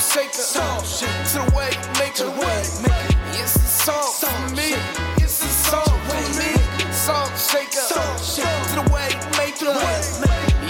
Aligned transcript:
shaker. 0.00 0.32
Salt 0.32 0.86
shaker. 0.86 1.24
To 1.24 1.38
the 1.44 1.56
way 1.56 1.70
make 1.98 2.14
to 2.14 2.24
the 2.24 2.30
way 2.30 2.62
make 2.82 3.38
It's 3.38 3.54
a 3.56 3.58
salt 3.58 4.16
for 4.16 4.54
me. 4.56 4.72
It's 5.22 5.42
a 5.44 5.48
salt 5.68 5.88
for 5.88 6.24
me. 6.40 6.92
Salt 6.92 7.36
shaker. 7.36 7.70
Salt 7.70 8.20
shaker. 8.20 8.68
To 8.68 8.74
the 8.80 8.92
way 8.92 9.08
make 9.36 9.60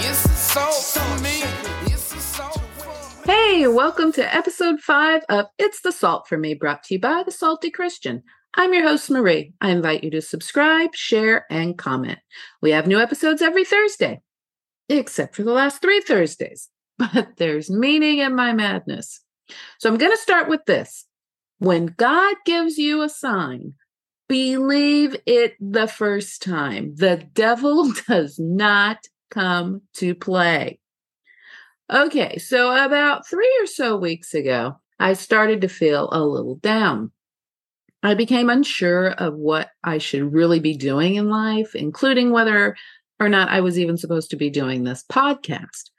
It's 0.03 0.25
a 0.25 0.29
salt 0.29 0.75
for 0.75 1.23
me. 1.23 1.43
It's 1.85 2.13
a 2.13 2.17
salt 2.19 2.59
for 2.77 3.27
me. 3.27 3.33
Hey, 3.33 3.67
welcome 3.67 4.11
to 4.13 4.35
episode 4.35 4.81
five 4.81 5.23
of 5.29 5.45
It's 5.57 5.81
the 5.81 5.91
Salt 5.91 6.27
for 6.27 6.37
Me, 6.37 6.53
brought 6.53 6.83
to 6.83 6.95
you 6.95 6.99
by 6.99 7.23
The 7.23 7.31
Salty 7.31 7.71
Christian. 7.71 8.23
I'm 8.53 8.73
your 8.73 8.83
host, 8.83 9.09
Marie. 9.09 9.53
I 9.61 9.69
invite 9.71 10.03
you 10.03 10.11
to 10.11 10.21
subscribe, 10.21 10.93
share, 10.93 11.45
and 11.49 11.77
comment. 11.77 12.19
We 12.61 12.71
have 12.71 12.85
new 12.85 12.99
episodes 12.99 13.41
every 13.41 13.63
Thursday, 13.63 14.21
except 14.89 15.37
for 15.37 15.43
the 15.43 15.53
last 15.53 15.81
three 15.81 16.01
Thursdays. 16.01 16.67
But 17.13 17.37
there's 17.37 17.69
meaning 17.69 18.19
in 18.19 18.35
my 18.35 18.53
madness. 18.53 19.21
So 19.79 19.89
I'm 19.89 19.97
going 19.97 20.11
to 20.11 20.17
start 20.17 20.49
with 20.49 20.65
this. 20.65 21.05
When 21.57 21.87
God 21.97 22.35
gives 22.45 22.77
you 22.77 23.01
a 23.01 23.09
sign, 23.09 23.73
believe 24.27 25.15
it 25.25 25.55
the 25.59 25.87
first 25.87 26.41
time. 26.41 26.95
The 26.95 27.27
devil 27.33 27.91
does 28.07 28.39
not 28.39 28.97
come 29.29 29.81
to 29.95 30.15
play. 30.15 30.79
Okay, 31.91 32.37
so 32.37 32.71
about 32.71 33.27
three 33.27 33.53
or 33.61 33.65
so 33.65 33.97
weeks 33.97 34.33
ago, 34.33 34.77
I 34.99 35.13
started 35.13 35.61
to 35.61 35.67
feel 35.67 36.09
a 36.11 36.23
little 36.23 36.55
down. 36.55 37.11
I 38.01 38.13
became 38.13 38.49
unsure 38.49 39.09
of 39.09 39.35
what 39.35 39.69
I 39.83 39.97
should 39.99 40.33
really 40.33 40.59
be 40.59 40.75
doing 40.75 41.15
in 41.15 41.29
life, 41.29 41.75
including 41.75 42.31
whether 42.31 42.75
or 43.19 43.29
not 43.29 43.49
I 43.49 43.61
was 43.61 43.77
even 43.77 43.97
supposed 43.97 44.31
to 44.31 44.35
be 44.35 44.49
doing 44.49 44.83
this 44.83 45.03
podcast. 45.11 45.90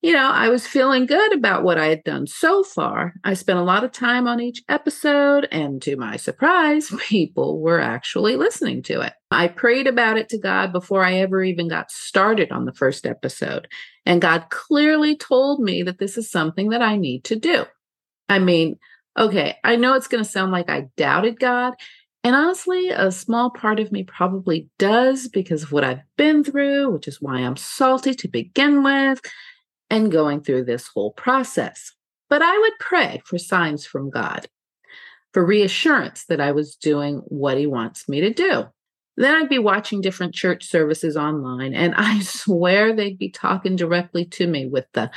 You 0.00 0.12
know, 0.12 0.30
I 0.30 0.48
was 0.48 0.64
feeling 0.64 1.06
good 1.06 1.32
about 1.32 1.64
what 1.64 1.76
I 1.76 1.86
had 1.86 2.04
done 2.04 2.28
so 2.28 2.62
far. 2.62 3.14
I 3.24 3.34
spent 3.34 3.58
a 3.58 3.64
lot 3.64 3.82
of 3.82 3.90
time 3.90 4.28
on 4.28 4.40
each 4.40 4.62
episode, 4.68 5.48
and 5.50 5.82
to 5.82 5.96
my 5.96 6.16
surprise, 6.16 6.92
people 7.00 7.60
were 7.60 7.80
actually 7.80 8.36
listening 8.36 8.84
to 8.84 9.00
it. 9.00 9.14
I 9.32 9.48
prayed 9.48 9.88
about 9.88 10.16
it 10.16 10.28
to 10.28 10.38
God 10.38 10.72
before 10.72 11.04
I 11.04 11.14
ever 11.14 11.42
even 11.42 11.66
got 11.66 11.90
started 11.90 12.52
on 12.52 12.64
the 12.64 12.72
first 12.72 13.06
episode, 13.06 13.66
and 14.06 14.22
God 14.22 14.50
clearly 14.50 15.16
told 15.16 15.58
me 15.60 15.82
that 15.82 15.98
this 15.98 16.16
is 16.16 16.30
something 16.30 16.68
that 16.68 16.82
I 16.82 16.96
need 16.96 17.24
to 17.24 17.36
do. 17.36 17.64
I 18.28 18.38
mean, 18.38 18.78
okay, 19.18 19.56
I 19.64 19.74
know 19.74 19.94
it's 19.94 20.08
going 20.08 20.22
to 20.22 20.30
sound 20.30 20.52
like 20.52 20.70
I 20.70 20.86
doubted 20.96 21.40
God. 21.40 21.74
And 22.22 22.36
honestly, 22.36 22.90
a 22.90 23.10
small 23.10 23.50
part 23.50 23.80
of 23.80 23.90
me 23.90 24.04
probably 24.04 24.68
does 24.78 25.28
because 25.28 25.64
of 25.64 25.72
what 25.72 25.82
I've 25.82 26.02
been 26.16 26.44
through, 26.44 26.90
which 26.92 27.08
is 27.08 27.20
why 27.20 27.38
I'm 27.38 27.56
salty 27.56 28.14
to 28.14 28.28
begin 28.28 28.84
with 28.84 29.20
and 29.90 30.12
going 30.12 30.42
through 30.42 30.64
this 30.64 30.88
whole 30.88 31.12
process. 31.12 31.92
But 32.28 32.42
I 32.42 32.58
would 32.58 32.78
pray 32.78 33.22
for 33.24 33.38
signs 33.38 33.86
from 33.86 34.10
God, 34.10 34.46
for 35.32 35.44
reassurance 35.44 36.24
that 36.26 36.40
I 36.40 36.52
was 36.52 36.76
doing 36.76 37.18
what 37.26 37.58
He 37.58 37.66
wants 37.66 38.08
me 38.08 38.20
to 38.20 38.32
do. 38.32 38.64
Then 39.16 39.34
I'd 39.34 39.48
be 39.48 39.58
watching 39.58 40.00
different 40.00 40.34
church 40.34 40.64
services 40.64 41.16
online, 41.16 41.74
and 41.74 41.94
I 41.96 42.20
swear 42.20 42.94
they'd 42.94 43.18
be 43.18 43.30
talking 43.30 43.76
directly 43.76 44.24
to 44.26 44.46
me 44.46 44.66
with 44.66 44.86
the, 44.92 45.10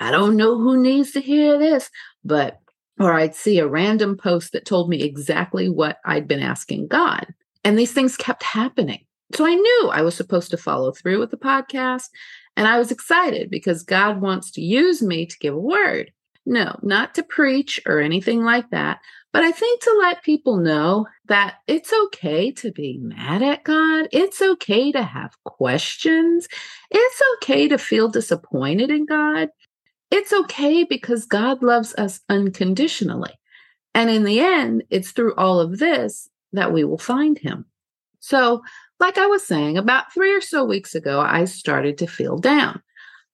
I 0.00 0.10
don't 0.10 0.36
know 0.36 0.58
who 0.58 0.80
needs 0.80 1.12
to 1.12 1.20
hear 1.20 1.58
this, 1.58 1.90
but 2.24 2.60
or 3.00 3.12
I'd 3.12 3.34
see 3.34 3.58
a 3.58 3.66
random 3.66 4.16
post 4.16 4.52
that 4.52 4.64
told 4.64 4.88
me 4.88 5.02
exactly 5.02 5.68
what 5.68 5.98
I'd 6.04 6.28
been 6.28 6.40
asking 6.40 6.88
God. 6.88 7.26
And 7.64 7.78
these 7.78 7.92
things 7.92 8.16
kept 8.16 8.42
happening. 8.42 9.04
So 9.34 9.44
I 9.44 9.54
knew 9.54 9.90
I 9.92 10.02
was 10.02 10.14
supposed 10.14 10.50
to 10.52 10.56
follow 10.56 10.92
through 10.92 11.18
with 11.18 11.30
the 11.30 11.36
podcast. 11.36 12.08
And 12.56 12.68
I 12.68 12.78
was 12.78 12.90
excited 12.90 13.50
because 13.50 13.82
God 13.82 14.20
wants 14.20 14.50
to 14.52 14.60
use 14.60 15.02
me 15.02 15.26
to 15.26 15.38
give 15.38 15.54
a 15.54 15.58
word. 15.58 16.12
No, 16.46 16.78
not 16.82 17.14
to 17.14 17.22
preach 17.22 17.80
or 17.86 18.00
anything 18.00 18.44
like 18.44 18.68
that, 18.70 19.00
but 19.32 19.42
I 19.42 19.50
think 19.50 19.80
to 19.82 19.98
let 20.02 20.22
people 20.22 20.58
know 20.58 21.06
that 21.26 21.56
it's 21.66 21.92
okay 22.04 22.52
to 22.52 22.70
be 22.70 22.98
mad 22.98 23.42
at 23.42 23.64
God. 23.64 24.08
It's 24.12 24.42
okay 24.42 24.92
to 24.92 25.02
have 25.02 25.42
questions. 25.44 26.46
It's 26.90 27.22
okay 27.36 27.66
to 27.68 27.78
feel 27.78 28.08
disappointed 28.08 28.90
in 28.90 29.06
God. 29.06 29.48
It's 30.10 30.32
okay 30.32 30.84
because 30.84 31.24
God 31.24 31.62
loves 31.62 31.94
us 31.96 32.20
unconditionally. 32.28 33.32
And 33.94 34.10
in 34.10 34.24
the 34.24 34.40
end, 34.40 34.84
it's 34.90 35.12
through 35.12 35.34
all 35.36 35.60
of 35.60 35.78
this 35.78 36.28
that 36.52 36.72
we 36.72 36.84
will 36.84 36.98
find 36.98 37.38
him. 37.38 37.64
So, 38.20 38.62
like 39.04 39.18
I 39.18 39.26
was 39.26 39.46
saying, 39.46 39.76
about 39.76 40.14
three 40.14 40.34
or 40.34 40.40
so 40.40 40.64
weeks 40.64 40.94
ago, 40.94 41.20
I 41.20 41.44
started 41.44 41.98
to 41.98 42.06
feel 42.06 42.38
down. 42.38 42.80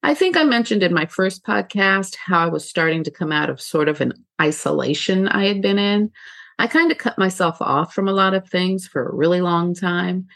I 0.02 0.14
think 0.14 0.36
I 0.36 0.42
mentioned 0.42 0.82
in 0.82 0.92
my 0.92 1.06
first 1.06 1.44
podcast 1.44 2.16
how 2.16 2.40
I 2.40 2.48
was 2.48 2.68
starting 2.68 3.04
to 3.04 3.10
come 3.12 3.30
out 3.30 3.48
of 3.48 3.60
sort 3.60 3.88
of 3.88 4.00
an 4.00 4.14
isolation 4.42 5.28
I 5.28 5.46
had 5.46 5.62
been 5.62 5.78
in. 5.78 6.10
I 6.58 6.66
kind 6.66 6.90
of 6.90 6.98
cut 6.98 7.18
myself 7.18 7.62
off 7.62 7.94
from 7.94 8.08
a 8.08 8.12
lot 8.12 8.34
of 8.34 8.48
things 8.48 8.88
for 8.88 9.06
a 9.06 9.14
really 9.14 9.40
long 9.40 9.72
time. 9.72 10.26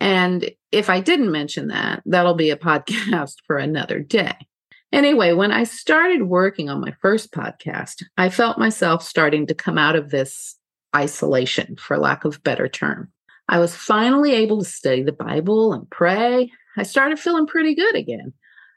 And 0.00 0.50
if 0.72 0.88
I 0.88 1.00
didn't 1.00 1.32
mention 1.32 1.68
that, 1.68 2.02
that'll 2.06 2.32
be 2.32 2.48
a 2.48 2.56
podcast 2.70 3.34
for 3.46 3.58
another 3.58 4.00
day. 4.00 4.36
Anyway, 4.90 5.34
when 5.34 5.52
I 5.52 5.64
started 5.64 6.22
working 6.22 6.70
on 6.70 6.80
my 6.80 6.94
first 7.02 7.30
podcast, 7.30 8.04
I 8.16 8.30
felt 8.30 8.56
myself 8.56 9.02
starting 9.02 9.48
to 9.48 9.54
come 9.54 9.76
out 9.76 9.96
of 9.96 10.08
this 10.08 10.56
isolation, 10.96 11.76
for 11.76 11.98
lack 11.98 12.24
of 12.24 12.42
better 12.42 12.68
term. 12.68 13.12
I 13.48 13.58
was 13.58 13.74
finally 13.74 14.32
able 14.34 14.58
to 14.58 14.68
study 14.68 15.02
the 15.02 15.12
Bible 15.12 15.72
and 15.72 15.88
pray. 15.90 16.50
I 16.76 16.82
started 16.82 17.18
feeling 17.18 17.46
pretty 17.46 17.74
good 17.74 17.96
again. 17.96 18.32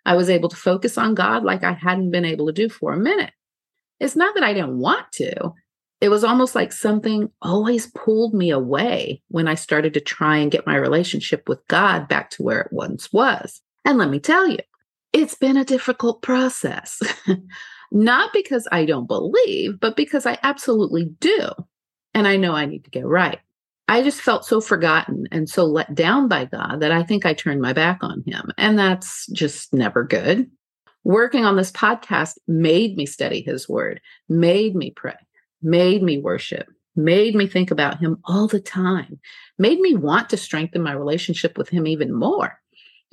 I 0.06 0.16
was 0.16 0.30
able 0.30 0.50
to 0.50 0.56
focus 0.56 0.98
on 0.98 1.14
God 1.14 1.44
like 1.44 1.64
I 1.64 1.74
hadn't 1.74 2.12
been 2.12 2.26
able 2.26 2.48
to 2.48 2.54
do 2.54 2.70
for 2.70 2.94
a 2.94 2.98
minute. 2.98 3.32
It's 4.00 4.16
not 4.16 4.34
that 4.36 4.44
I 4.44 4.54
didn't 4.54 4.80
want 4.80 5.12
to. 5.14 5.54
It 6.00 6.09
was 6.09 6.24
almost 6.24 6.56
like 6.56 6.72
something 6.72 7.30
always 7.44 7.88
pulled 7.88 8.34
me 8.34 8.50
away 8.50 9.22
when 9.28 9.48
I 9.48 9.54
started 9.54 9.94
to 9.94 10.00
try 10.00 10.38
and 10.38 10.50
get 10.50 10.66
my 10.66 10.76
relationship 10.76 11.48
with 11.48 11.68
God 11.68 12.08
back 12.08 12.32
to 12.32 12.44
where 12.44 12.62
it 12.62 12.74
once 12.74 13.14
was. 13.14 13.62
And 13.86 14.00
let 14.00 14.09
me 14.09 14.20
tell 14.20 14.48
you, 14.48 14.58
it's 15.14 15.36
been 15.36 15.58
a 15.58 15.66
difficult 15.66 16.24
process. 16.24 17.00
Not 17.92 18.34
because 18.34 18.68
I 18.72 18.86
don't 18.86 19.08
believe, 19.08 19.80
but 19.80 19.96
because 19.96 20.26
I 20.26 20.40
absolutely 20.42 21.06
do. 21.20 21.50
And 22.14 22.28
I 22.28 22.38
know 22.38 22.53
I 22.53 22.66
need 22.66 22.86
to 22.86 22.90
get 22.90 23.06
right. 23.06 23.40
I 23.88 24.03
just 24.03 24.22
felt 24.22 24.46
so 24.46 24.62
forgotten 24.62 25.28
and 25.31 25.50
so 25.50 25.66
let 25.66 25.94
down 25.94 26.28
by 26.28 26.46
God 26.46 26.80
that 26.80 26.92
I 26.92 27.03
think 27.03 27.25
I 27.25 27.34
turned 27.34 27.62
my 27.62 27.74
back 27.74 28.00
on 28.02 28.24
him. 28.25 28.52
And 28.58 28.80
that's 28.80 29.28
just 29.28 29.74
never 29.74 30.03
good. 30.03 30.50
Working 31.03 31.46
on 31.46 31.58
this 31.58 31.72
podcast 31.72 32.38
made 32.47 32.96
me 32.96 33.06
study 33.06 33.41
his 33.41 33.68
word, 33.68 34.00
made 34.30 34.75
me 34.75 34.91
pray, 34.96 35.18
made 35.62 36.03
me 36.03 36.20
worship, 36.20 36.68
made 36.96 37.36
me 37.36 37.47
think 37.47 37.72
about 37.72 38.00
him 38.00 38.18
all 38.25 38.47
the 38.47 38.62
time, 38.62 39.20
made 39.58 39.80
me 39.80 39.96
want 39.96 40.30
to 40.30 40.38
strengthen 40.38 40.84
my 40.84 40.94
relationship 40.94 41.58
with 41.58 41.70
him 41.70 41.88
even 41.88 42.14
more 42.14 42.62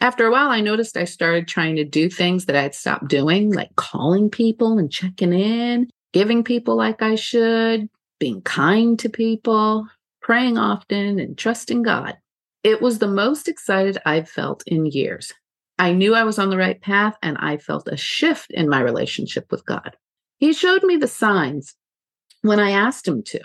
after 0.00 0.26
a 0.26 0.30
while, 0.30 0.50
I 0.50 0.60
noticed 0.60 0.96
I 0.96 1.04
started 1.04 1.48
trying 1.48 1.76
to 1.76 1.84
do 1.84 2.08
things 2.08 2.44
that 2.44 2.56
I'd 2.56 2.74
stopped 2.74 3.08
doing, 3.08 3.52
like 3.52 3.74
calling 3.76 4.30
people 4.30 4.78
and 4.78 4.90
checking 4.90 5.32
in, 5.32 5.90
giving 6.12 6.44
people 6.44 6.76
like 6.76 7.02
I 7.02 7.16
should, 7.16 7.88
being 8.20 8.40
kind 8.42 8.98
to 9.00 9.08
people, 9.08 9.88
praying 10.28 10.58
often, 10.58 11.18
and 11.18 11.38
trusting 11.38 11.80
God. 11.80 12.14
It 12.62 12.82
was 12.82 12.98
the 12.98 13.08
most 13.08 13.48
excited 13.48 13.96
I've 14.04 14.28
felt 14.28 14.62
in 14.66 14.84
years. 14.84 15.32
I 15.78 15.94
knew 15.94 16.14
I 16.14 16.24
was 16.24 16.38
on 16.38 16.50
the 16.50 16.58
right 16.58 16.78
path, 16.78 17.16
and 17.22 17.38
I 17.38 17.56
felt 17.56 17.88
a 17.88 17.96
shift 17.96 18.50
in 18.50 18.68
my 18.68 18.80
relationship 18.80 19.50
with 19.50 19.64
God. 19.64 19.96
He 20.36 20.52
showed 20.52 20.82
me 20.82 20.98
the 20.98 21.08
signs 21.08 21.74
when 22.42 22.60
I 22.60 22.72
asked 22.72 23.08
him 23.08 23.22
to. 23.22 23.40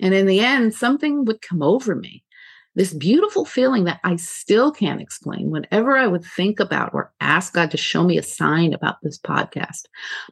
And 0.00 0.12
in 0.12 0.26
the 0.26 0.40
end, 0.40 0.74
something 0.74 1.24
would 1.24 1.40
come 1.40 1.62
over 1.62 1.94
me 1.94 2.24
this 2.74 2.92
beautiful 2.92 3.44
feeling 3.44 3.84
that 3.84 4.00
I 4.02 4.16
still 4.16 4.72
can't 4.72 5.00
explain 5.00 5.52
whenever 5.52 5.96
I 5.96 6.08
would 6.08 6.24
think 6.24 6.58
about 6.58 6.92
or 6.92 7.12
ask 7.20 7.52
God 7.52 7.70
to 7.70 7.76
show 7.76 8.02
me 8.02 8.18
a 8.18 8.24
sign 8.24 8.72
about 8.72 8.96
this 9.04 9.20
podcast. 9.20 9.84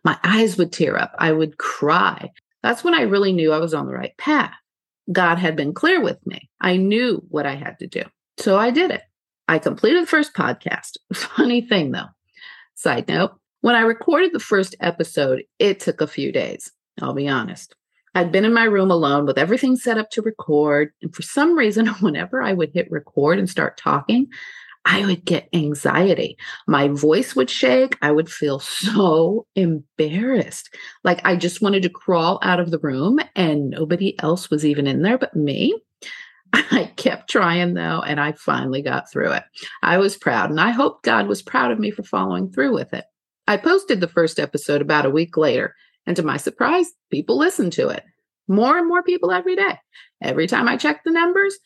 My 0.02 0.18
eyes 0.24 0.58
would 0.58 0.72
tear 0.72 0.98
up. 0.98 1.14
I 1.16 1.30
would 1.30 1.58
cry. 1.58 2.32
That's 2.64 2.82
when 2.82 2.94
I 2.94 3.02
really 3.02 3.32
knew 3.32 3.52
I 3.52 3.58
was 3.58 3.72
on 3.72 3.86
the 3.86 3.92
right 3.92 4.16
path. 4.18 4.52
God 5.10 5.38
had 5.38 5.56
been 5.56 5.74
clear 5.74 6.00
with 6.00 6.24
me. 6.26 6.48
I 6.60 6.76
knew 6.76 7.22
what 7.28 7.46
I 7.46 7.54
had 7.54 7.78
to 7.80 7.86
do. 7.86 8.02
So 8.38 8.58
I 8.58 8.70
did 8.70 8.90
it. 8.90 9.02
I 9.48 9.58
completed 9.58 10.02
the 10.02 10.08
first 10.08 10.34
podcast. 10.34 10.96
Funny 11.14 11.60
thing 11.60 11.90
though, 11.90 12.08
side 12.74 13.08
note, 13.08 13.32
when 13.60 13.74
I 13.74 13.80
recorded 13.80 14.32
the 14.32 14.40
first 14.40 14.74
episode, 14.80 15.44
it 15.58 15.80
took 15.80 16.00
a 16.00 16.06
few 16.06 16.32
days. 16.32 16.70
I'll 17.00 17.14
be 17.14 17.28
honest. 17.28 17.74
I'd 18.14 18.32
been 18.32 18.44
in 18.44 18.52
my 18.52 18.64
room 18.64 18.90
alone 18.90 19.24
with 19.24 19.38
everything 19.38 19.76
set 19.76 19.98
up 19.98 20.10
to 20.10 20.22
record. 20.22 20.92
And 21.00 21.14
for 21.14 21.22
some 21.22 21.56
reason, 21.56 21.86
whenever 22.00 22.42
I 22.42 22.52
would 22.52 22.70
hit 22.74 22.90
record 22.90 23.38
and 23.38 23.48
start 23.48 23.76
talking, 23.76 24.28
I 24.84 25.06
would 25.06 25.24
get 25.24 25.48
anxiety. 25.52 26.36
My 26.66 26.88
voice 26.88 27.36
would 27.36 27.48
shake. 27.48 27.96
I 28.02 28.10
would 28.10 28.30
feel 28.30 28.58
so 28.58 29.46
embarrassed. 29.54 30.74
Like 31.04 31.20
I 31.24 31.36
just 31.36 31.62
wanted 31.62 31.82
to 31.84 31.88
crawl 31.88 32.40
out 32.42 32.58
of 32.58 32.70
the 32.70 32.80
room 32.80 33.20
and 33.36 33.70
nobody 33.70 34.20
else 34.20 34.50
was 34.50 34.66
even 34.66 34.86
in 34.86 35.02
there 35.02 35.18
but 35.18 35.36
me. 35.36 35.80
I 36.52 36.92
kept 36.96 37.30
trying 37.30 37.74
though, 37.74 38.00
and 38.00 38.20
I 38.20 38.32
finally 38.32 38.82
got 38.82 39.10
through 39.10 39.32
it. 39.32 39.44
I 39.82 39.98
was 39.98 40.16
proud, 40.16 40.50
and 40.50 40.60
I 40.60 40.70
hope 40.70 41.02
God 41.02 41.26
was 41.26 41.42
proud 41.42 41.70
of 41.70 41.78
me 41.78 41.90
for 41.90 42.02
following 42.02 42.50
through 42.50 42.74
with 42.74 42.92
it. 42.92 43.04
I 43.46 43.56
posted 43.56 44.00
the 44.00 44.08
first 44.08 44.38
episode 44.38 44.82
about 44.82 45.06
a 45.06 45.10
week 45.10 45.36
later, 45.36 45.74
And 46.06 46.16
to 46.16 46.22
my 46.22 46.36
surprise, 46.36 46.90
people 47.10 47.38
listened 47.38 47.72
to 47.74 47.88
it. 47.88 48.04
More 48.48 48.76
and 48.76 48.88
more 48.88 49.02
people 49.02 49.30
every 49.30 49.56
day. 49.56 49.78
Every 50.20 50.46
time 50.46 50.68
I 50.68 50.76
checked 50.76 51.04
the 51.04 51.10
numbers, 51.10 51.56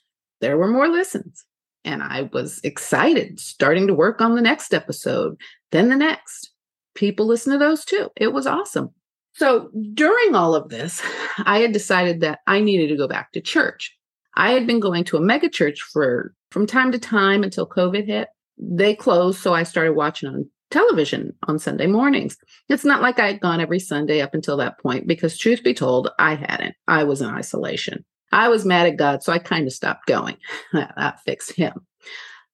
there 0.41 0.57
were 0.57 0.69
more 0.69 0.89
listens. 0.89 1.45
And 1.87 2.03
I 2.03 2.29
was 2.33 2.61
excited, 2.65 3.39
starting 3.41 3.87
to 3.87 3.95
work 3.95 4.21
on 4.21 4.35
the 4.35 4.43
next 4.43 4.75
episode, 4.75 5.41
then 5.71 5.89
the 5.89 5.97
next. 5.97 6.51
People 6.95 7.27
listen 7.27 7.53
to 7.53 7.59
those 7.59 7.85
too. 7.85 8.11
It 8.17 8.33
was 8.33 8.47
awesome. 8.47 8.91
So 9.35 9.71
during 9.95 10.35
all 10.35 10.55
of 10.55 10.69
this, 10.69 11.01
I 11.39 11.61
had 11.61 11.73
decided 11.73 12.21
that 12.21 12.41
I 12.47 12.61
needed 12.61 12.89
to 12.89 12.97
go 12.97 13.07
back 13.07 13.33
to 13.33 13.41
church. 13.41 13.97
I 14.35 14.51
had 14.51 14.67
been 14.67 14.81
going 14.81 15.05
to 15.05 15.17
a 15.17 15.21
mega 15.21 15.49
church 15.49 15.81
for 15.81 16.35
from 16.51 16.67
time 16.67 16.93
to 16.93 16.99
time 16.99 17.43
until 17.43 17.69
COVID 17.69 18.07
hit. 18.07 18.29
They 18.59 18.95
closed, 18.95 19.41
so 19.41 19.55
I 19.55 19.63
started 19.63 19.93
watching 19.93 20.29
on 20.29 20.51
television 20.71 21.33
on 21.47 21.59
Sunday 21.59 21.87
mornings. 21.87 22.37
It's 22.69 22.85
not 22.85 23.03
like 23.03 23.21
I 23.21 23.29
had 23.29 23.41
gone 23.41 23.61
every 23.61 23.79
Sunday 23.79 24.21
up 24.21 24.35
until 24.35 24.57
that 24.57 24.79
point 24.81 25.07
because 25.07 25.39
truth 25.39 25.63
be 25.63 25.75
told, 25.75 26.11
I 26.19 26.35
hadn't. 26.35 26.75
I 26.89 27.05
was 27.05 27.21
in 27.21 27.29
isolation. 27.29 28.05
I 28.37 28.49
was 28.49 28.67
mad 28.67 28.87
at 28.87 28.99
God, 28.99 29.23
so 29.23 29.33
I 29.33 29.39
kind 29.39 29.67
of 29.67 29.73
stopped 29.73 30.07
going. 30.07 30.37
that 30.73 31.21
fixed 31.25 31.53
him. 31.53 31.87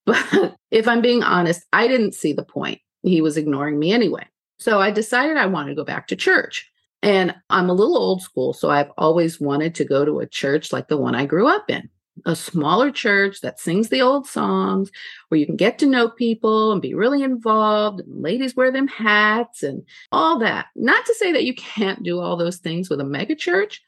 But 0.06 0.54
if 0.70 0.86
I'm 0.86 1.02
being 1.02 1.24
honest, 1.24 1.66
I 1.72 1.88
didn't 1.88 2.14
see 2.14 2.32
the 2.32 2.44
point. 2.44 2.80
He 3.02 3.20
was 3.20 3.36
ignoring 3.36 3.80
me 3.80 3.92
anyway. 3.92 4.24
So 4.60 4.80
I 4.80 4.92
decided 4.92 5.36
I 5.36 5.46
wanted 5.46 5.70
to 5.70 5.74
go 5.74 5.84
back 5.84 6.06
to 6.08 6.16
church. 6.16 6.70
And 7.02 7.34
I'm 7.50 7.68
a 7.68 7.74
little 7.74 7.96
old 7.96 8.22
school, 8.22 8.52
so 8.52 8.70
I've 8.70 8.92
always 8.96 9.40
wanted 9.40 9.74
to 9.74 9.84
go 9.84 10.04
to 10.04 10.20
a 10.20 10.26
church 10.26 10.72
like 10.72 10.86
the 10.86 10.96
one 10.96 11.16
I 11.16 11.26
grew 11.26 11.48
up 11.48 11.68
in 11.68 11.90
a 12.26 12.36
smaller 12.36 12.90
church 12.90 13.40
that 13.40 13.58
sings 13.58 13.88
the 13.88 14.02
old 14.02 14.26
songs 14.26 14.90
where 15.28 15.38
you 15.38 15.46
can 15.46 15.56
get 15.56 15.78
to 15.78 15.86
know 15.86 16.08
people 16.08 16.70
and 16.70 16.82
be 16.82 16.94
really 16.94 17.22
involved 17.22 18.00
and 18.00 18.22
ladies 18.22 18.54
wear 18.54 18.70
them 18.70 18.86
hats 18.86 19.62
and 19.62 19.82
all 20.12 20.38
that 20.38 20.66
not 20.76 21.04
to 21.06 21.14
say 21.14 21.32
that 21.32 21.44
you 21.44 21.54
can't 21.54 22.02
do 22.02 22.20
all 22.20 22.36
those 22.36 22.58
things 22.58 22.90
with 22.90 23.00
a 23.00 23.04
mega 23.04 23.34
church 23.34 23.82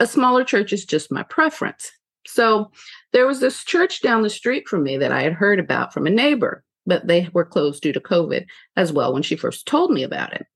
a 0.00 0.06
smaller 0.06 0.44
church 0.44 0.72
is 0.72 0.84
just 0.84 1.12
my 1.12 1.22
preference. 1.22 1.90
So 2.26 2.70
there 3.12 3.26
was 3.26 3.40
this 3.40 3.64
church 3.64 4.02
down 4.02 4.22
the 4.22 4.30
street 4.30 4.68
from 4.68 4.82
me 4.82 4.98
that 4.98 5.12
i 5.12 5.22
had 5.22 5.32
heard 5.32 5.58
about 5.58 5.94
from 5.94 6.06
a 6.06 6.10
neighbor 6.10 6.62
but 6.84 7.06
they 7.06 7.28
were 7.32 7.44
closed 7.44 7.82
due 7.82 7.92
to 7.92 8.00
covid 8.00 8.46
as 8.76 8.92
well 8.92 9.12
when 9.12 9.22
she 9.22 9.36
first 9.36 9.66
told 9.66 9.90
me 9.90 10.02
about 10.02 10.32
it. 10.32 10.46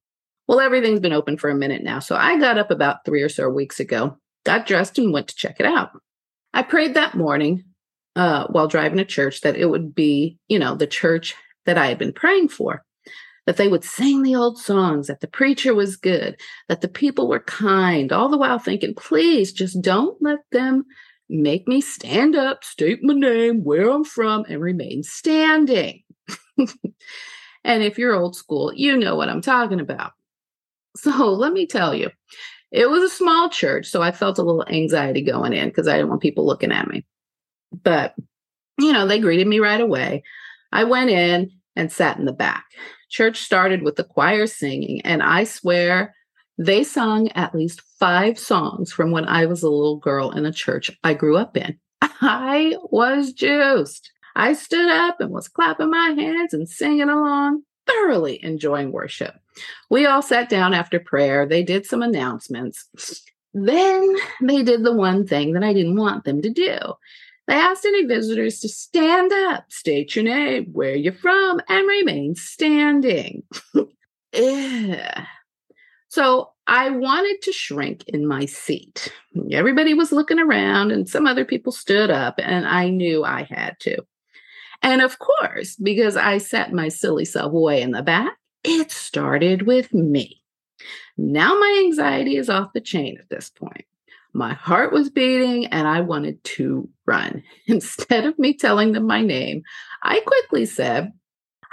Well 0.49 0.61
everything's 0.61 1.01
been 1.01 1.13
open 1.13 1.39
for 1.39 1.51
a 1.51 1.55
minute 1.55 1.83
now 1.83 1.99
so 1.99 2.15
i 2.17 2.39
got 2.39 2.59
up 2.59 2.71
about 2.71 3.05
three 3.05 3.23
or 3.23 3.29
so 3.29 3.49
weeks 3.49 3.81
ago 3.81 4.19
got 4.45 4.67
dressed 4.67 4.99
and 4.99 5.13
went 5.13 5.29
to 5.29 5.37
check 5.37 5.57
it 5.61 5.67
out. 5.67 5.91
I 6.55 6.63
prayed 6.63 6.95
that 6.95 7.15
morning 7.15 7.65
uh, 8.17 8.47
while 8.49 8.69
driving 8.69 8.99
to 8.99 9.05
church 9.05 9.41
that 9.43 9.57
it 9.57 9.67
would 9.67 9.95
be, 9.95 10.39
you 10.49 10.59
know, 10.59 10.75
the 10.75 10.87
church 10.87 11.35
that 11.67 11.79
I 11.79 11.87
had 11.87 11.99
been 11.99 12.13
praying 12.13 12.49
for, 12.49 12.85
that 13.47 13.57
they 13.57 13.69
would 13.69 13.85
sing 13.85 14.23
the 14.23 14.37
old 14.37 14.59
songs, 14.59 15.09
that 15.09 15.21
the 15.21 15.29
preacher 15.29 15.75
was 15.75 15.97
good, 15.97 16.41
that 16.69 16.81
the 16.81 16.89
people 16.89 17.29
were 17.29 17.41
kind, 17.41 18.13
all 18.13 18.29
the 18.29 18.39
while 18.39 18.59
thinking, 18.59 18.95
please 18.95 19.53
just 19.53 19.81
don't 19.83 20.21
let 20.23 20.39
them 20.53 20.85
make 21.29 21.67
me 21.67 21.81
stand 21.81 22.37
up, 22.37 22.63
state 22.63 23.01
my 23.03 23.15
name, 23.15 23.65
where 23.65 23.91
I'm 23.91 24.05
from, 24.05 24.45
and 24.49 24.61
remain 24.61 25.03
standing. 25.03 26.03
and 26.59 27.83
if 27.83 27.99
you're 27.99 28.15
old 28.15 28.37
school, 28.37 28.73
you 28.75 28.97
know 28.97 29.17
what 29.17 29.29
I'm 29.29 29.43
talking 29.43 29.81
about. 29.81 30.13
So 30.95 31.33
let 31.33 31.55
me 31.55 31.67
tell 31.67 31.95
you, 31.95 32.11
it 32.71 32.89
was 32.91 33.03
a 33.03 33.15
small 33.15 33.49
church, 33.49 33.87
so 33.87 34.03
I 34.03 34.13
felt 34.13 34.39
a 34.39 34.43
little 34.43 34.67
anxiety 34.69 35.23
going 35.23 35.53
in 35.53 35.69
because 35.69 35.89
I 35.89 35.97
didn't 35.97 36.11
want 36.11 36.21
people 36.21 36.47
looking 36.47 36.71
at 36.71 36.87
me. 36.87 37.05
But, 37.73 38.15
you 38.79 38.93
know, 38.93 39.07
they 39.07 39.19
greeted 39.19 39.47
me 39.47 39.59
right 39.59 39.81
away. 39.81 40.23
I 40.71 40.85
went 40.85 41.11
in 41.11 41.51
and 41.77 41.91
sat 41.91 42.19
in 42.19 42.27
the 42.27 42.33
back. 42.33 42.67
Church 43.13 43.43
started 43.43 43.83
with 43.83 43.97
the 43.97 44.05
choir 44.05 44.47
singing, 44.47 45.03
and 45.03 45.23
I 45.23 45.45
swear 45.45 46.15
they 46.57 46.83
sung 46.83 47.29
at 47.33 47.55
least 47.55 47.83
five 47.99 48.39
songs 48.39 48.91
from 48.91 49.11
when 49.11 49.27
I 49.27 49.45
was 49.45 49.63
a 49.63 49.69
little 49.69 49.99
girl 49.99 50.31
in 50.31 50.47
a 50.47 50.53
church 50.53 50.91
I 51.05 51.13
grew 51.13 51.37
up 51.37 51.55
in. 51.57 51.79
I 52.03 52.77
was 52.85 53.35
juiced. 53.35 54.11
I 54.35 54.55
stood 54.55 54.91
up 54.91 55.21
and 55.21 55.31
was 55.31 55.49
clapping 55.49 55.91
my 55.91 56.15
hands 56.17 56.55
and 56.55 56.67
singing 56.67 57.11
along, 57.11 57.65
thoroughly 57.87 58.43
enjoying 58.43 58.93
worship. 58.93 59.35
We 59.91 60.07
all 60.07 60.23
sat 60.23 60.49
down 60.49 60.73
after 60.73 60.99
prayer. 60.99 61.47
They 61.47 61.63
did 61.63 61.85
some 61.85 62.01
announcements. 62.01 62.89
Then 63.53 64.17
they 64.41 64.63
did 64.63 64.85
the 64.85 64.95
one 64.95 65.27
thing 65.27 65.53
that 65.53 65.63
I 65.63 65.75
didn't 65.75 65.97
want 65.97 66.25
them 66.25 66.41
to 66.41 66.49
do. 66.49 66.79
They 67.49 67.55
asked 67.55 67.85
any 67.85 68.05
visitors 68.05 68.61
to 68.61 68.69
stand 68.69 69.33
up, 69.33 69.65
state 69.71 70.15
your 70.15 70.25
name, 70.25 70.67
where 70.73 70.95
you're 70.95 71.13
from, 71.13 71.61
and 71.69 71.89
remain 71.89 72.37
standing. 72.37 73.43
so 76.09 76.53
I 76.67 76.91
wanted 76.91 77.43
to 77.43 77.53
shrink 77.53 78.05
in 78.09 78.27
my 78.27 78.45
seat. 78.45 79.13
Everybody 79.51 79.95
was 79.95 80.13
looking 80.13 80.39
around, 80.39 80.93
and 80.93 81.09
some 81.09 81.27
other 81.27 81.45
people 81.45 81.73
stood 81.73 82.11
up, 82.11 82.37
and 82.39 82.67
I 82.67 82.89
knew 82.89 83.25
I 83.25 83.43
had 83.43 83.77
to. 83.81 83.99
And 84.83 85.03
of 85.03 85.19
course, 85.19 85.77
because 85.77 86.17
I 86.17 86.39
sat 86.39 86.73
my 86.73 86.89
silly 86.89 87.25
self 87.25 87.53
way 87.53 87.83
in 87.83 87.91
the 87.91 88.03
back, 88.03 88.37
it 88.65 88.91
started 88.91 89.63
with 89.63 89.93
me. 89.93 90.43
Now 91.17 91.59
my 91.59 91.83
anxiety 91.85 92.37
is 92.37 92.49
off 92.49 92.73
the 92.73 92.81
chain 92.81 93.17
at 93.19 93.29
this 93.29 93.51
point. 93.51 93.85
My 94.35 94.55
heart 94.55 94.93
was 94.93 95.11
beating 95.11 95.67
and 95.67 95.87
I 95.87 96.01
wanted 96.01 96.43
to 96.45 96.89
run. 97.07 97.43
Instead 97.67 98.25
of 98.27 98.39
me 98.39 98.55
telling 98.55 98.93
them 98.93 99.07
my 99.07 99.23
name, 99.23 99.63
I 100.03 100.21
quickly 100.21 100.67
said, 100.67 101.13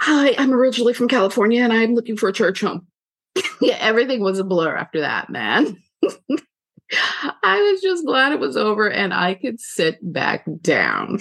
Hi, 0.00 0.34
I'm 0.38 0.52
originally 0.52 0.94
from 0.94 1.08
California 1.08 1.62
and 1.62 1.72
I'm 1.72 1.94
looking 1.94 2.16
for 2.16 2.28
a 2.28 2.32
church 2.32 2.62
home. 2.62 2.86
yeah, 3.60 3.76
everything 3.78 4.22
was 4.22 4.38
a 4.38 4.44
blur 4.44 4.74
after 4.74 5.00
that, 5.00 5.28
man. 5.28 5.76
I 7.42 7.70
was 7.70 7.82
just 7.82 8.04
glad 8.06 8.32
it 8.32 8.40
was 8.40 8.56
over 8.56 8.90
and 8.90 9.12
I 9.12 9.34
could 9.34 9.60
sit 9.60 9.98
back 10.02 10.44
down. 10.62 11.18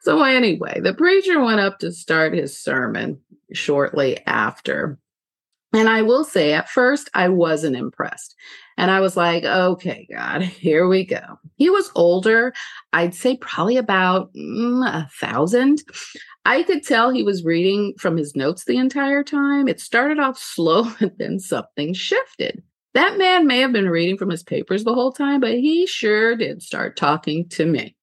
so, 0.00 0.22
anyway, 0.22 0.80
the 0.80 0.94
preacher 0.94 1.42
went 1.42 1.60
up 1.60 1.78
to 1.78 1.90
start 1.90 2.34
his 2.34 2.58
sermon 2.58 3.20
shortly 3.52 4.18
after. 4.26 4.98
And 5.72 5.88
I 5.88 6.02
will 6.02 6.24
say, 6.24 6.52
at 6.52 6.68
first, 6.68 7.08
I 7.14 7.28
wasn't 7.28 7.76
impressed. 7.76 8.34
And 8.76 8.90
I 8.90 9.00
was 9.00 9.16
like, 9.16 9.44
okay, 9.44 10.08
God, 10.10 10.42
here 10.42 10.88
we 10.88 11.04
go. 11.04 11.20
He 11.56 11.70
was 11.70 11.90
older. 11.94 12.52
I'd 12.92 13.14
say 13.14 13.36
probably 13.36 13.76
about 13.76 14.32
mm, 14.34 14.86
a 14.86 15.08
thousand. 15.20 15.82
I 16.44 16.62
could 16.62 16.82
tell 16.82 17.10
he 17.10 17.22
was 17.22 17.44
reading 17.44 17.94
from 17.98 18.16
his 18.16 18.34
notes 18.34 18.64
the 18.64 18.78
entire 18.78 19.22
time. 19.22 19.68
It 19.68 19.80
started 19.80 20.18
off 20.18 20.38
slow, 20.38 20.90
and 21.00 21.12
then 21.18 21.38
something 21.38 21.94
shifted. 21.94 22.62
That 22.94 23.18
man 23.18 23.46
may 23.46 23.60
have 23.60 23.72
been 23.72 23.88
reading 23.88 24.18
from 24.18 24.30
his 24.30 24.42
papers 24.42 24.82
the 24.82 24.94
whole 24.94 25.12
time, 25.12 25.40
but 25.40 25.52
he 25.52 25.86
sure 25.86 26.34
did 26.34 26.60
start 26.60 26.96
talking 26.96 27.48
to 27.50 27.64
me. 27.64 27.94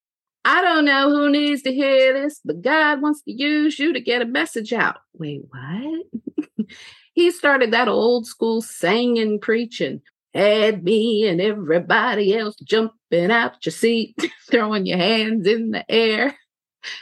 I 0.46 0.62
don't 0.62 0.86
know 0.86 1.10
who 1.10 1.30
needs 1.30 1.62
to 1.64 1.74
hear 1.74 2.14
this, 2.14 2.40
but 2.46 2.62
God 2.62 3.02
wants 3.02 3.22
to 3.24 3.34
use 3.34 3.78
you 3.78 3.92
to 3.92 4.00
get 4.00 4.22
a 4.22 4.26
message 4.26 4.72
out. 4.72 5.00
Wait, 5.14 5.42
what? 5.50 6.68
he 7.18 7.32
started 7.32 7.72
that 7.72 7.88
old 7.88 8.28
school 8.28 8.62
singing, 8.62 9.40
preaching. 9.40 10.02
Had 10.36 10.84
me 10.84 11.28
and 11.28 11.42
everybody 11.42 12.38
else 12.38 12.56
jumping 12.58 13.32
out 13.32 13.66
your 13.66 13.72
seat, 13.72 14.16
throwing 14.52 14.86
your 14.86 15.00
hands 15.00 15.48
in 15.48 15.72
the 15.72 15.84
air. 15.90 16.38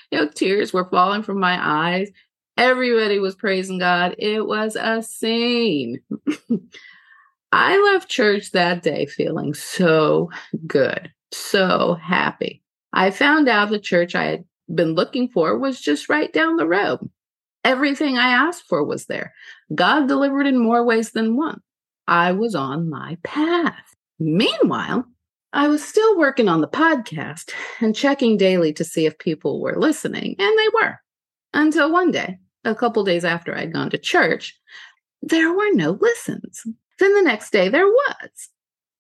You 0.10 0.20
know, 0.20 0.30
tears 0.30 0.72
were 0.72 0.90
falling 0.90 1.22
from 1.22 1.42
my 1.42 1.60
eyes. 1.62 2.12
Everybody 2.56 3.20
was 3.20 3.36
praising 3.36 3.78
God. 3.78 4.16
It 4.18 4.48
was 4.48 4.78
a 4.80 5.04
scene. 5.04 6.00
I 7.52 7.78
left 7.92 8.10
church 8.10 8.52
that 8.54 8.84
day 8.84 9.08
feeling 9.08 9.54
so 9.54 10.30
good, 10.66 11.12
so 11.34 11.96
happy. 12.02 12.64
I 12.94 13.12
found 13.12 13.50
out 13.50 13.70
the 13.70 13.80
church 13.80 14.16
I 14.16 14.24
had 14.24 14.46
been 14.74 14.94
looking 14.94 15.28
for 15.28 15.58
was 15.60 15.82
just 15.82 16.08
right 16.08 16.32
down 16.32 16.56
the 16.56 16.68
road. 16.68 17.10
Everything 17.66 18.18
I 18.18 18.30
asked 18.30 18.64
for 18.70 18.82
was 18.82 19.08
there. 19.08 19.34
God 19.74 20.08
delivered 20.08 20.46
in 20.46 20.60
more 20.60 20.84
ways 20.86 21.12
than 21.12 21.38
one. 21.38 21.62
I 22.08 22.34
was 22.34 22.54
on 22.54 22.90
my 22.90 23.18
path. 23.24 23.96
Meanwhile, 24.20 25.06
I 25.54 25.68
was 25.68 25.84
still 25.84 26.18
working 26.18 26.48
on 26.48 26.62
the 26.62 26.68
podcast 26.68 27.52
and 27.80 27.96
checking 27.96 28.38
daily 28.38 28.74
to 28.74 28.84
see 28.84 29.06
if 29.06 29.18
people 29.18 29.62
were 29.62 29.80
listening, 29.80 30.36
and 30.38 30.60
they 30.60 30.68
were. 30.74 31.00
Until 31.54 31.92
one 31.92 32.12
day, 32.12 32.38
a 32.64 32.76
couple 32.76 33.04
days 33.04 33.26
after 33.26 33.56
I'd 33.56 33.74
gone 33.74 33.90
to 33.90 33.98
church, 33.98 34.60
there 35.22 35.54
were 35.54 35.72
no 35.72 35.98
listens. 36.00 36.64
Then 37.00 37.14
the 37.16 37.24
next 37.24 37.52
day 37.52 37.70
there 37.70 37.88
was. 37.88 38.50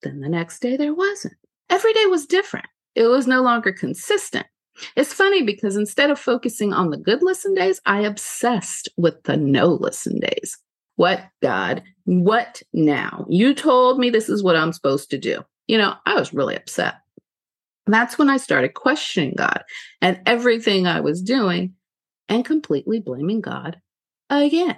Then 0.01 0.21
the 0.21 0.29
next 0.29 0.61
day 0.61 0.77
there 0.77 0.93
wasn't. 0.93 1.35
Every 1.69 1.93
day 1.93 2.05
was 2.05 2.25
different 2.25 2.67
it 2.95 3.07
was 3.07 3.27
no 3.27 3.41
longer 3.41 3.73
consistent. 3.73 4.47
It's 4.95 5.13
funny 5.13 5.43
because 5.43 5.75
instead 5.75 6.09
of 6.09 6.19
focusing 6.19 6.73
on 6.73 6.89
the 6.89 6.97
good 6.97 7.21
listen 7.21 7.53
days, 7.53 7.81
I 7.85 8.01
obsessed 8.01 8.89
with 8.97 9.23
the 9.23 9.37
no 9.37 9.67
listen 9.67 10.19
days. 10.19 10.57
What, 10.95 11.21
God? 11.41 11.83
What 12.05 12.61
now? 12.73 13.25
You 13.29 13.53
told 13.53 13.99
me 13.99 14.09
this 14.09 14.29
is 14.29 14.43
what 14.43 14.55
I'm 14.55 14.73
supposed 14.73 15.09
to 15.11 15.17
do. 15.17 15.43
You 15.67 15.77
know, 15.77 15.95
I 16.05 16.15
was 16.15 16.33
really 16.33 16.55
upset. 16.55 16.95
That's 17.87 18.17
when 18.17 18.29
I 18.29 18.37
started 18.37 18.73
questioning 18.73 19.33
God 19.37 19.63
and 20.01 20.21
everything 20.25 20.87
I 20.87 21.01
was 21.01 21.21
doing 21.21 21.73
and 22.29 22.45
completely 22.45 22.99
blaming 22.99 23.41
God 23.41 23.79
again. 24.29 24.77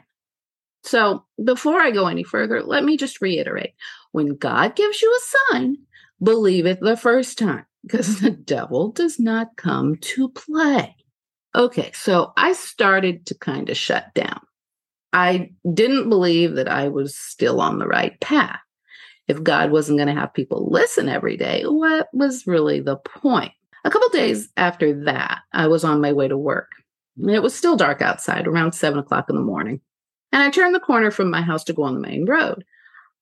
So 0.83 1.25
before 1.43 1.79
I 1.79 1.91
go 1.91 2.07
any 2.07 2.23
further, 2.23 2.63
let 2.63 2.83
me 2.83 2.97
just 2.97 3.21
reiterate 3.21 3.73
when 4.11 4.35
God 4.35 4.75
gives 4.75 5.01
you 5.01 5.11
a 5.11 5.53
sign, 5.53 5.77
believe 6.21 6.65
it 6.65 6.79
the 6.81 6.97
first 6.97 7.37
time 7.37 7.66
because 7.83 8.21
the 8.21 8.31
devil 8.31 8.91
does 8.91 9.19
not 9.19 9.55
come 9.57 9.95
to 9.97 10.29
play. 10.29 10.95
Okay, 11.55 11.91
so 11.93 12.33
I 12.37 12.53
started 12.53 13.25
to 13.27 13.35
kind 13.35 13.69
of 13.69 13.77
shut 13.77 14.13
down. 14.13 14.41
I 15.13 15.51
didn't 15.73 16.09
believe 16.09 16.55
that 16.55 16.67
I 16.67 16.89
was 16.89 17.17
still 17.17 17.61
on 17.61 17.79
the 17.79 17.87
right 17.87 18.19
path. 18.19 18.59
If 19.27 19.43
God 19.43 19.71
wasn't 19.71 19.97
going 19.97 20.13
to 20.13 20.19
have 20.19 20.33
people 20.33 20.69
listen 20.69 21.09
every 21.09 21.37
day, 21.37 21.63
what 21.63 22.07
was 22.13 22.47
really 22.47 22.79
the 22.79 22.97
point? 22.97 23.51
A 23.83 23.89
couple 23.89 24.09
days 24.09 24.49
after 24.57 25.03
that, 25.05 25.39
I 25.53 25.67
was 25.67 25.83
on 25.83 26.01
my 26.01 26.13
way 26.13 26.27
to 26.27 26.37
work. 26.37 26.69
It 27.27 27.41
was 27.41 27.55
still 27.55 27.75
dark 27.75 28.01
outside, 28.01 28.47
around 28.47 28.73
seven 28.73 28.99
o'clock 28.99 29.29
in 29.29 29.35
the 29.35 29.41
morning. 29.41 29.81
And 30.31 30.43
I 30.43 30.49
turned 30.49 30.75
the 30.75 30.79
corner 30.79 31.09
from 31.09 31.31
my 31.31 31.41
house 31.41 31.63
to 31.65 31.73
go 31.73 31.83
on 31.83 31.95
the 31.95 32.07
main 32.07 32.25
road. 32.25 32.63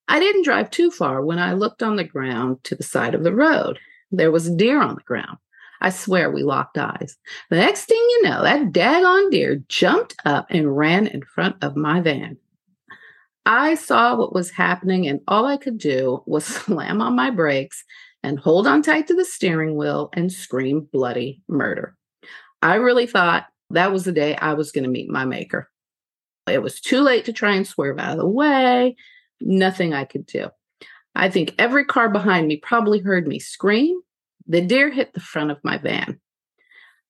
I 0.08 0.20
didn't 0.20 0.44
drive 0.44 0.70
too 0.70 0.92
far 0.92 1.24
when 1.24 1.40
I 1.40 1.54
looked 1.54 1.82
on 1.82 1.96
the 1.96 2.04
ground 2.04 2.64
to 2.66 2.76
the 2.76 2.84
side 2.84 3.16
of 3.16 3.24
the 3.24 3.34
road. 3.34 3.80
There 4.12 4.32
was 4.32 4.48
a 4.48 4.56
deer 4.56 4.82
on 4.82 4.96
the 4.96 5.02
ground. 5.02 5.38
I 5.82 5.90
swear 5.90 6.32
we 6.32 6.44
locked 6.44 6.78
eyes. 6.78 7.18
The 7.50 7.58
next 7.58 7.86
thing 7.86 7.98
you 7.98 8.24
know, 8.24 8.44
that 8.44 8.72
daggone 8.72 9.32
deer 9.32 9.62
jumped 9.68 10.16
up 10.26 10.48
and 10.50 10.76
ran 10.76 11.08
in 11.08 11.22
front 11.24 11.58
of 11.62 11.76
my 11.76 12.02
van. 12.02 12.38
I 13.46 13.76
saw 13.76 14.16
what 14.16 14.34
was 14.34 14.50
happening, 14.50 15.08
and 15.08 15.20
all 15.28 15.46
I 15.46 15.58
could 15.58 15.78
do 15.78 16.24
was 16.26 16.46
slam 16.46 17.02
on 17.02 17.16
my 17.16 17.30
brakes 17.30 17.84
and 18.24 18.40
hold 18.40 18.66
on 18.66 18.82
tight 18.82 19.08
to 19.08 19.14
the 19.14 19.26
steering 19.26 19.76
wheel 19.76 20.10
and 20.14 20.32
scream 20.32 20.88
bloody 20.92 21.44
murder. 21.48 21.96
I 22.62 22.76
really 22.76 23.06
thought 23.06 23.46
that 23.70 23.92
was 23.92 24.06
the 24.06 24.12
day 24.12 24.36
I 24.36 24.54
was 24.54 24.72
going 24.72 24.84
to 24.84 24.90
meet 24.90 25.10
my 25.10 25.26
maker. 25.26 25.70
It 26.48 26.64
was 26.64 26.82
too 26.82 27.02
late 27.02 27.26
to 27.26 27.34
try 27.34 27.56
and 27.56 27.68
swerve 27.68 28.00
out 28.00 28.14
of 28.14 28.18
the 28.18 28.28
way. 28.28 28.96
Nothing 29.42 29.94
I 29.94 30.06
could 30.06 30.26
do. 30.26 30.50
I 31.16 31.30
think 31.30 31.56
every 31.58 31.86
car 31.86 32.10
behind 32.10 32.48
me 32.48 32.58
probably 32.58 33.00
heard 33.00 33.28
me 33.28 33.40
scream. 33.40 34.00
The 34.48 34.62
deer 34.62 34.92
hit 34.92 35.14
the 35.14 35.20
front 35.20 35.52
of 35.52 35.64
my 35.64 35.78
van. 35.78 36.20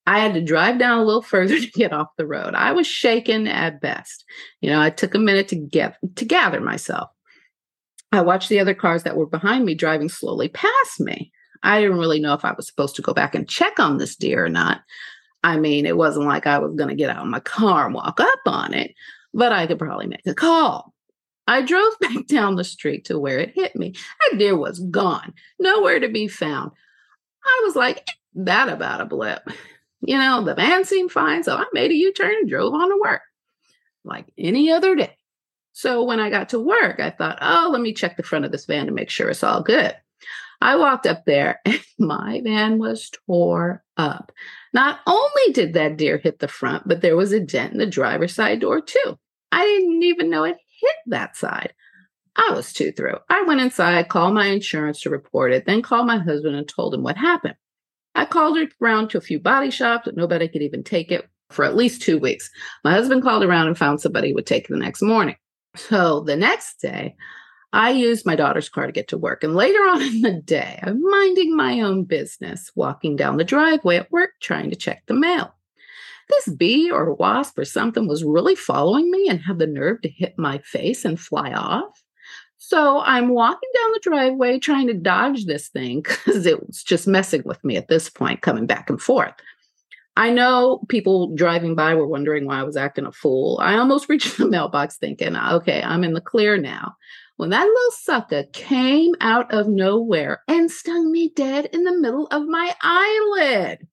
I 0.06 0.20
had 0.20 0.34
to 0.34 0.40
drive 0.40 0.78
down 0.78 0.98
a 0.98 1.04
little 1.04 1.22
further 1.34 1.58
to 1.58 1.70
get 1.72 1.92
off 1.92 2.08
the 2.16 2.26
road. 2.26 2.54
I 2.54 2.72
was 2.72 2.86
shaken 2.86 3.46
at 3.46 3.80
best. 3.80 4.24
You 4.60 4.70
know, 4.70 4.80
I 4.80 4.90
took 4.90 5.14
a 5.14 5.18
minute 5.18 5.48
to 5.48 5.56
get 5.56 5.98
to 6.16 6.24
gather 6.24 6.60
myself. 6.60 7.10
I 8.12 8.20
watched 8.22 8.48
the 8.48 8.60
other 8.60 8.74
cars 8.74 9.02
that 9.02 9.16
were 9.16 9.26
behind 9.26 9.64
me 9.64 9.74
driving 9.74 10.08
slowly 10.08 10.48
past 10.48 11.00
me. 11.00 11.32
I 11.62 11.80
didn't 11.80 11.98
really 11.98 12.20
know 12.20 12.34
if 12.34 12.44
I 12.44 12.52
was 12.52 12.66
supposed 12.66 12.94
to 12.96 13.02
go 13.02 13.12
back 13.12 13.34
and 13.34 13.48
check 13.48 13.80
on 13.80 13.98
this 13.98 14.14
deer 14.14 14.44
or 14.44 14.48
not. 14.48 14.82
I 15.42 15.56
mean, 15.56 15.86
it 15.86 15.96
wasn't 15.96 16.26
like 16.26 16.46
I 16.46 16.58
was 16.58 16.74
going 16.76 16.88
to 16.88 16.94
get 16.94 17.10
out 17.10 17.22
of 17.22 17.26
my 17.26 17.40
car 17.40 17.86
and 17.86 17.94
walk 17.94 18.20
up 18.20 18.38
on 18.46 18.74
it, 18.74 18.94
but 19.34 19.52
I 19.52 19.66
could 19.66 19.78
probably 19.78 20.06
make 20.06 20.26
a 20.26 20.34
call. 20.34 20.94
I 21.46 21.62
drove 21.62 21.92
back 22.00 22.26
down 22.26 22.56
the 22.56 22.64
street 22.64 23.04
to 23.06 23.18
where 23.18 23.38
it 23.38 23.54
hit 23.54 23.76
me. 23.76 23.94
That 24.30 24.38
deer 24.38 24.56
was 24.56 24.80
gone, 24.80 25.34
nowhere 25.58 26.00
to 26.00 26.08
be 26.08 26.28
found. 26.28 26.72
I 27.44 27.62
was 27.64 27.76
like, 27.76 27.98
eh, 28.08 28.12
that 28.36 28.68
about 28.68 29.00
a 29.00 29.06
blip. 29.06 29.42
You 30.02 30.18
know, 30.18 30.44
the 30.44 30.54
van 30.54 30.84
seemed 30.84 31.10
fine, 31.10 31.42
so 31.42 31.56
I 31.56 31.64
made 31.72 31.90
a 31.90 31.94
U 31.94 32.12
turn 32.12 32.30
and 32.30 32.48
drove 32.48 32.74
on 32.74 32.90
to 32.90 33.00
work 33.02 33.22
like 34.06 34.26
any 34.38 34.70
other 34.70 34.94
day. 34.94 35.16
So 35.72 36.04
when 36.04 36.20
I 36.20 36.30
got 36.30 36.50
to 36.50 36.60
work, 36.60 37.00
I 37.00 37.10
thought, 37.10 37.38
oh, 37.42 37.68
let 37.72 37.82
me 37.82 37.92
check 37.92 38.16
the 38.16 38.22
front 38.22 38.44
of 38.44 38.52
this 38.52 38.64
van 38.64 38.86
to 38.86 38.92
make 38.92 39.10
sure 39.10 39.28
it's 39.28 39.42
all 39.42 39.62
good. 39.62 39.94
I 40.62 40.76
walked 40.76 41.06
up 41.06 41.24
there 41.26 41.60
and 41.64 41.80
my 41.98 42.40
van 42.42 42.78
was 42.78 43.10
tore 43.26 43.84
up. 43.96 44.32
Not 44.72 45.00
only 45.06 45.52
did 45.52 45.74
that 45.74 45.96
deer 45.96 46.16
hit 46.16 46.38
the 46.38 46.48
front, 46.48 46.88
but 46.88 47.02
there 47.02 47.16
was 47.16 47.32
a 47.32 47.40
dent 47.40 47.72
in 47.72 47.78
the 47.78 47.86
driver's 47.86 48.34
side 48.34 48.60
door 48.60 48.80
too. 48.80 49.18
I 49.52 49.64
didn't 49.64 50.02
even 50.02 50.30
know 50.30 50.44
it 50.44 50.56
hit 50.80 50.96
that 51.06 51.36
side. 51.36 51.72
I 52.36 52.52
was 52.52 52.72
too 52.72 52.92
through. 52.92 53.16
I 53.30 53.42
went 53.42 53.60
inside, 53.60 54.08
called 54.08 54.34
my 54.34 54.46
insurance 54.46 55.00
to 55.00 55.10
report 55.10 55.52
it, 55.52 55.64
then 55.66 55.82
called 55.82 56.06
my 56.06 56.18
husband 56.18 56.54
and 56.54 56.68
told 56.68 56.94
him 56.94 57.02
what 57.02 57.16
happened. 57.16 57.54
I 58.14 58.24
called 58.24 58.58
around 58.80 59.08
to 59.10 59.18
a 59.18 59.22
few 59.22 59.38
body 59.38 59.70
shops, 59.70 60.04
but 60.04 60.16
nobody 60.16 60.48
could 60.48 60.62
even 60.62 60.82
take 60.82 61.10
it 61.10 61.28
for 61.50 61.64
at 61.64 61.76
least 61.76 62.02
two 62.02 62.18
weeks. 62.18 62.50
My 62.84 62.92
husband 62.92 63.22
called 63.22 63.44
around 63.44 63.68
and 63.68 63.78
found 63.78 64.00
somebody 64.00 64.32
would 64.32 64.46
take 64.46 64.64
it 64.64 64.70
the 64.70 64.78
next 64.78 65.02
morning. 65.02 65.36
So 65.76 66.20
the 66.20 66.36
next 66.36 66.80
day, 66.80 67.14
I 67.72 67.90
used 67.90 68.24
my 68.24 68.36
daughter's 68.36 68.68
car 68.68 68.86
to 68.86 68.92
get 68.92 69.08
to 69.08 69.18
work. 69.18 69.44
And 69.44 69.54
later 69.54 69.78
on 69.80 70.00
in 70.02 70.22
the 70.22 70.40
day, 70.40 70.78
I'm 70.82 71.02
minding 71.02 71.54
my 71.54 71.80
own 71.80 72.04
business, 72.04 72.70
walking 72.74 73.16
down 73.16 73.36
the 73.36 73.44
driveway 73.44 73.96
at 73.96 74.10
work, 74.10 74.30
trying 74.40 74.70
to 74.70 74.76
check 74.76 75.02
the 75.06 75.14
mail. 75.14 75.54
This 76.28 76.54
bee 76.54 76.90
or 76.90 77.14
wasp 77.14 77.58
or 77.58 77.64
something 77.64 78.08
was 78.08 78.24
really 78.24 78.54
following 78.54 79.10
me 79.10 79.28
and 79.28 79.40
had 79.40 79.58
the 79.58 79.66
nerve 79.66 80.02
to 80.02 80.08
hit 80.08 80.34
my 80.36 80.58
face 80.58 81.04
and 81.04 81.18
fly 81.18 81.52
off. 81.52 82.02
So 82.58 83.00
I'm 83.00 83.28
walking 83.28 83.68
down 83.74 83.92
the 83.92 84.00
driveway 84.02 84.58
trying 84.58 84.88
to 84.88 84.94
dodge 84.94 85.44
this 85.44 85.68
thing 85.68 86.00
because 86.02 86.46
it 86.46 86.66
was 86.66 86.82
just 86.82 87.06
messing 87.06 87.42
with 87.44 87.62
me 87.62 87.76
at 87.76 87.88
this 87.88 88.10
point, 88.10 88.42
coming 88.42 88.66
back 88.66 88.90
and 88.90 89.00
forth. 89.00 89.34
I 90.16 90.30
know 90.30 90.80
people 90.88 91.34
driving 91.34 91.74
by 91.74 91.94
were 91.94 92.06
wondering 92.06 92.46
why 92.46 92.60
I 92.60 92.64
was 92.64 92.76
acting 92.76 93.04
a 93.04 93.12
fool. 93.12 93.58
I 93.62 93.74
almost 93.74 94.08
reached 94.08 94.38
the 94.38 94.48
mailbox 94.48 94.96
thinking, 94.96 95.36
okay, 95.36 95.82
I'm 95.82 96.04
in 96.04 96.14
the 96.14 96.20
clear 96.20 96.56
now. 96.56 96.96
When 97.36 97.50
that 97.50 97.66
little 97.66 97.90
sucker 97.90 98.44
came 98.54 99.14
out 99.20 99.52
of 99.52 99.68
nowhere 99.68 100.42
and 100.48 100.70
stung 100.70 101.12
me 101.12 101.28
dead 101.36 101.66
in 101.66 101.84
the 101.84 101.96
middle 101.96 102.26
of 102.28 102.46
my 102.46 102.74
eyelid. 102.80 103.86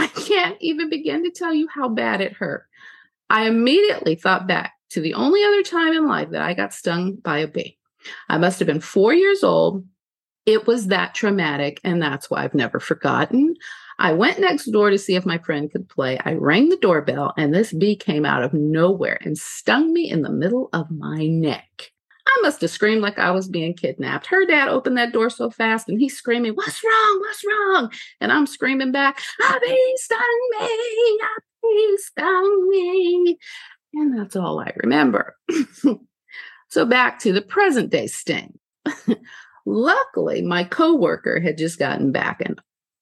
I 0.00 0.06
can't 0.06 0.56
even 0.60 0.88
begin 0.88 1.24
to 1.24 1.30
tell 1.30 1.52
you 1.52 1.68
how 1.68 1.90
bad 1.90 2.22
it 2.22 2.32
hurt. 2.32 2.64
I 3.28 3.46
immediately 3.46 4.14
thought 4.14 4.46
back 4.46 4.72
to 4.90 5.00
the 5.02 5.12
only 5.12 5.44
other 5.44 5.62
time 5.62 5.92
in 5.92 6.08
life 6.08 6.30
that 6.30 6.40
I 6.40 6.54
got 6.54 6.72
stung 6.72 7.16
by 7.16 7.40
a 7.40 7.46
bee. 7.46 7.76
I 8.26 8.38
must 8.38 8.58
have 8.60 8.66
been 8.66 8.80
four 8.80 9.12
years 9.12 9.44
old. 9.44 9.84
It 10.46 10.66
was 10.66 10.86
that 10.86 11.14
traumatic, 11.14 11.82
and 11.84 12.00
that's 12.00 12.30
why 12.30 12.42
I've 12.42 12.54
never 12.54 12.80
forgotten. 12.80 13.56
I 13.98 14.14
went 14.14 14.40
next 14.40 14.72
door 14.72 14.88
to 14.88 14.96
see 14.96 15.16
if 15.16 15.26
my 15.26 15.36
friend 15.36 15.70
could 15.70 15.86
play. 15.86 16.18
I 16.24 16.32
rang 16.32 16.70
the 16.70 16.78
doorbell, 16.78 17.34
and 17.36 17.54
this 17.54 17.70
bee 17.70 17.94
came 17.94 18.24
out 18.24 18.42
of 18.42 18.54
nowhere 18.54 19.18
and 19.20 19.36
stung 19.36 19.92
me 19.92 20.10
in 20.10 20.22
the 20.22 20.30
middle 20.30 20.70
of 20.72 20.90
my 20.90 21.26
neck. 21.26 21.92
I 22.26 22.38
must 22.42 22.60
have 22.60 22.70
screamed 22.70 23.02
like 23.02 23.18
I 23.18 23.30
was 23.30 23.48
being 23.48 23.74
kidnapped. 23.74 24.26
Her 24.26 24.44
dad 24.46 24.68
opened 24.68 24.96
that 24.98 25.12
door 25.12 25.30
so 25.30 25.50
fast 25.50 25.88
and 25.88 25.98
he's 25.98 26.16
screaming, 26.16 26.52
What's 26.52 26.82
wrong? 26.84 27.20
What's 27.20 27.44
wrong? 27.44 27.92
And 28.20 28.32
I'm 28.32 28.46
screaming 28.46 28.92
back, 28.92 29.20
A 29.48 29.60
bee 29.60 29.96
stung 29.96 30.50
me, 30.60 30.66
a 30.66 31.40
bee 31.62 31.98
stung 31.98 32.68
me. 32.68 33.38
And 33.94 34.18
that's 34.18 34.36
all 34.36 34.60
I 34.60 34.72
remember. 34.82 35.36
So 36.70 36.86
back 36.86 37.18
to 37.20 37.32
the 37.32 37.42
present 37.42 37.90
day 37.90 38.06
sting. 38.06 38.58
Luckily, 39.66 40.40
my 40.40 40.64
coworker 40.64 41.40
had 41.40 41.58
just 41.58 41.78
gotten 41.78 42.12
back 42.12 42.40
and 42.40 42.60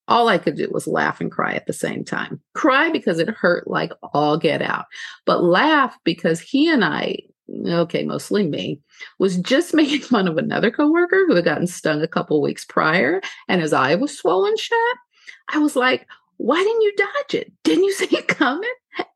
all 0.09 0.29
I 0.29 0.39
could 0.39 0.57
do 0.57 0.69
was 0.71 0.87
laugh 0.87 1.21
and 1.21 1.31
cry 1.31 1.53
at 1.53 1.67
the 1.67 1.75
same 1.75 2.03
time. 2.03 2.41
Cry 2.55 2.91
because 2.91 3.19
it 3.19 3.29
hurt 3.29 3.69
like 3.69 3.93
all 4.15 4.39
get 4.39 4.63
out, 4.63 4.87
but 5.27 5.45
laugh 5.45 5.97
because 6.03 6.41
he 6.41 6.71
and 6.73 6.83
I, 6.83 7.19
okay, 7.67 8.05
mostly 8.05 8.47
me, 8.47 8.81
was 9.19 9.37
just 9.37 9.75
making 9.75 10.01
fun 10.01 10.29
of 10.29 10.39
another 10.39 10.71
coworker 10.71 11.25
who 11.27 11.35
had 11.35 11.45
gotten 11.45 11.67
stung 11.67 12.03
a 12.03 12.09
couple 12.09 12.41
weeks 12.41 12.65
prior 12.65 13.21
and 13.49 13.61
his 13.61 13.73
eye 13.73 13.95
was 13.95 14.17
swollen 14.17 14.57
shut. 14.57 14.97
I 15.49 15.59
was 15.59 15.77
like, 15.77 16.07
why 16.37 16.63
didn't 16.63 16.83
you 16.83 16.95
dodge 16.97 17.35
it? 17.35 17.53
Didn't 17.65 17.85
you 17.85 17.93
see 17.95 18.17
it 18.17 18.29
coming? 18.29 18.69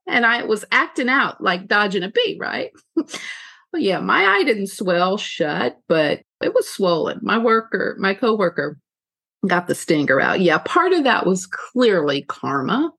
And 0.06 0.26
I 0.26 0.44
was 0.44 0.64
acting 0.70 1.08
out 1.08 1.40
like 1.40 1.66
dodging 1.68 2.02
a 2.02 2.10
bee, 2.10 2.36
right? 2.40 2.70
Well, 3.72 3.80
yeah, 3.80 4.00
my 4.00 4.26
eye 4.26 4.44
didn't 4.44 4.66
swell 4.66 5.16
shut, 5.16 5.78
but 5.88 6.20
it 6.42 6.52
was 6.54 6.68
swollen. 6.68 7.20
My 7.22 7.38
worker, 7.38 7.96
my 7.98 8.12
coworker 8.12 8.78
got 9.46 9.66
the 9.66 9.74
stinger 9.74 10.20
out. 10.20 10.40
Yeah, 10.40 10.58
part 10.58 10.92
of 10.92 11.04
that 11.04 11.24
was 11.26 11.46
clearly 11.46 12.22
karma, 12.28 12.92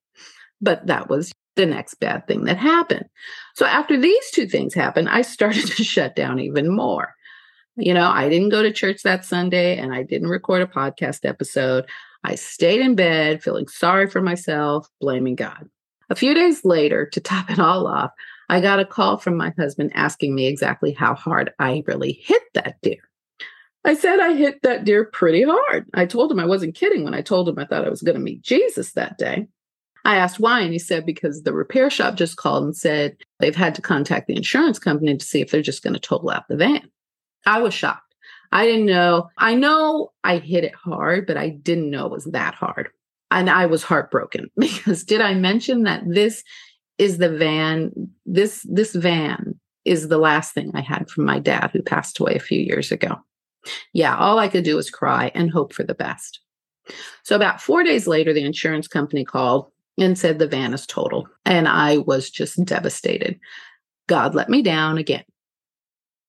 but 0.61 0.87
that 0.87 1.09
was 1.09 1.31
the 1.55 1.67
next 1.67 1.95
bad 1.95 2.27
thing 2.27 2.45
that 2.45 2.57
happened. 2.57 3.05
So 3.53 3.65
after 3.65 3.99
these 3.99 4.31
two 4.31 4.47
things 4.47 4.73
happened, 4.73 5.09
I 5.09 5.21
started 5.21 5.67
to 5.75 5.83
shut 5.83 6.15
down 6.15 6.39
even 6.39 6.69
more. 6.69 7.13
You 7.75 7.93
know, 7.93 8.09
I 8.09 8.29
didn't 8.29 8.49
go 8.49 8.61
to 8.61 8.71
church 8.71 9.01
that 9.03 9.25
Sunday 9.25 9.77
and 9.77 9.93
I 9.93 10.03
didn't 10.03 10.27
record 10.27 10.61
a 10.61 10.67
podcast 10.67 11.27
episode. 11.27 11.85
I 12.23 12.35
stayed 12.35 12.81
in 12.81 12.95
bed 12.95 13.41
feeling 13.41 13.67
sorry 13.67 14.07
for 14.07 14.21
myself, 14.21 14.87
blaming 15.01 15.35
God. 15.35 15.69
A 16.09 16.15
few 16.15 16.33
days 16.35 16.63
later, 16.63 17.07
to 17.07 17.19
top 17.19 17.49
it 17.49 17.59
all 17.59 17.87
off, 17.87 18.11
I 18.49 18.61
got 18.61 18.79
a 18.79 18.85
call 18.85 19.17
from 19.17 19.37
my 19.37 19.51
husband 19.57 19.91
asking 19.95 20.35
me 20.35 20.45
exactly 20.45 20.91
how 20.91 21.15
hard 21.15 21.51
I 21.57 21.83
really 21.87 22.11
hit 22.11 22.43
that 22.53 22.75
deer. 22.81 23.09
I 23.85 23.95
said 23.95 24.19
I 24.19 24.35
hit 24.35 24.61
that 24.61 24.85
deer 24.85 25.05
pretty 25.05 25.43
hard. 25.43 25.87
I 25.93 26.05
told 26.05 26.31
him 26.31 26.39
I 26.39 26.45
wasn't 26.45 26.75
kidding 26.75 27.03
when 27.03 27.13
I 27.13 27.21
told 27.21 27.49
him 27.49 27.59
I 27.59 27.65
thought 27.65 27.85
I 27.85 27.89
was 27.89 28.01
going 28.01 28.15
to 28.15 28.21
meet 28.21 28.41
Jesus 28.41 28.93
that 28.93 29.17
day. 29.17 29.47
I 30.05 30.15
asked 30.15 30.39
why, 30.39 30.61
and 30.61 30.73
he 30.73 30.79
said 30.79 31.05
because 31.05 31.43
the 31.43 31.53
repair 31.53 31.89
shop 31.89 32.15
just 32.15 32.37
called 32.37 32.63
and 32.63 32.75
said 32.75 33.15
they've 33.39 33.55
had 33.55 33.73
to 33.75 33.81
contact 33.81 34.27
the 34.27 34.35
insurance 34.35 34.79
company 34.79 35.17
to 35.17 35.25
see 35.25 35.41
if 35.41 35.51
they're 35.51 35.61
just 35.61 35.83
going 35.83 35.93
to 35.93 35.99
total 35.99 36.29
out 36.29 36.47
the 36.49 36.57
van. 36.57 36.89
I 37.45 37.61
was 37.61 37.73
shocked. 37.73 38.13
I 38.51 38.65
didn't 38.65 38.85
know. 38.85 39.29
I 39.37 39.55
know 39.55 40.11
I 40.23 40.37
hit 40.37 40.63
it 40.63 40.75
hard, 40.75 41.25
but 41.25 41.37
I 41.37 41.49
didn't 41.49 41.89
know 41.89 42.05
it 42.05 42.11
was 42.11 42.25
that 42.25 42.53
hard. 42.53 42.89
And 43.31 43.49
I 43.49 43.65
was 43.65 43.83
heartbroken 43.83 44.51
because 44.57 45.03
did 45.03 45.21
I 45.21 45.33
mention 45.33 45.83
that 45.83 46.03
this 46.07 46.43
is 46.99 47.17
the 47.17 47.29
van 47.29 47.91
this 48.25 48.65
this 48.69 48.93
van 48.93 49.59
is 49.85 50.07
the 50.07 50.17
last 50.17 50.53
thing 50.53 50.71
I 50.73 50.81
had 50.81 51.09
from 51.09 51.25
my 51.25 51.39
dad, 51.39 51.71
who 51.73 51.81
passed 51.81 52.19
away 52.19 52.35
a 52.35 52.39
few 52.39 52.59
years 52.59 52.91
ago. 52.91 53.15
Yeah, 53.93 54.15
all 54.17 54.39
I 54.39 54.47
could 54.47 54.63
do 54.63 54.75
was 54.75 54.89
cry 54.89 55.31
and 55.33 55.51
hope 55.51 55.73
for 55.73 55.83
the 55.83 55.93
best. 55.93 56.39
So, 57.23 57.35
about 57.35 57.61
four 57.61 57.83
days 57.83 58.07
later, 58.07 58.33
the 58.33 58.43
insurance 58.43 58.87
company 58.87 59.23
called 59.23 59.71
and 59.97 60.17
said 60.17 60.39
the 60.39 60.47
van 60.47 60.73
is 60.73 60.87
total. 60.87 61.27
And 61.45 61.67
I 61.67 61.97
was 61.97 62.29
just 62.29 62.63
devastated. 62.65 63.39
God 64.07 64.35
let 64.35 64.49
me 64.49 64.61
down 64.61 64.97
again. 64.97 65.23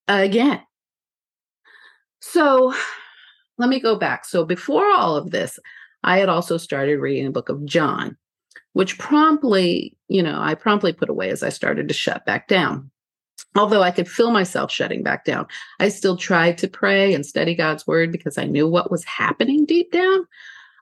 Again. 0.09 0.61
So, 2.21 2.75
let 3.59 3.69
me 3.69 3.81
go 3.81 3.97
back. 3.97 4.25
So, 4.25 4.45
before 4.45 4.91
all 4.91 5.17
of 5.17 5.31
this, 5.31 5.59
I 6.03 6.19
had 6.19 6.29
also 6.29 6.57
started 6.59 6.99
reading 6.99 7.25
the 7.25 7.31
book 7.31 7.49
of 7.49 7.65
John, 7.65 8.17
which 8.73 8.99
promptly, 8.99 9.97
you 10.09 10.23
know, 10.23 10.41
I 10.41 10.55
promptly 10.55 10.93
put 10.93 11.09
away 11.09 11.31
as 11.31 11.43
I 11.43 11.49
started 11.49 11.89
to 11.89 11.95
shut 11.95 12.25
back 12.27 12.49
down. 12.49 12.91
Although 13.57 13.83
I 13.83 13.91
could 13.91 14.09
feel 14.09 14.31
myself 14.31 14.71
shutting 14.71 15.03
back 15.03 15.25
down, 15.25 15.47
I 15.79 15.89
still 15.89 16.17
tried 16.17 16.59
to 16.59 16.69
pray 16.69 17.15
and 17.15 17.25
study 17.25 17.55
God's 17.55 17.87
word 17.87 18.11
because 18.11 18.37
I 18.37 18.45
knew 18.45 18.69
what 18.69 18.91
was 18.91 19.05
happening 19.05 19.65
deep 19.65 19.93
down. 19.93 20.27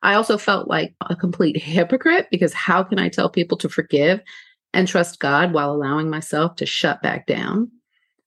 I 0.02 0.14
also 0.14 0.36
felt 0.36 0.68
like 0.68 0.94
a 1.08 1.14
complete 1.14 1.56
hypocrite 1.56 2.28
because 2.30 2.52
how 2.52 2.82
can 2.82 2.98
I 2.98 3.08
tell 3.08 3.30
people 3.30 3.56
to 3.58 3.68
forgive 3.68 4.20
and 4.74 4.88
trust 4.88 5.20
God 5.20 5.52
while 5.52 5.72
allowing 5.72 6.10
myself 6.10 6.56
to 6.56 6.66
shut 6.66 7.02
back 7.02 7.26
down? 7.26 7.70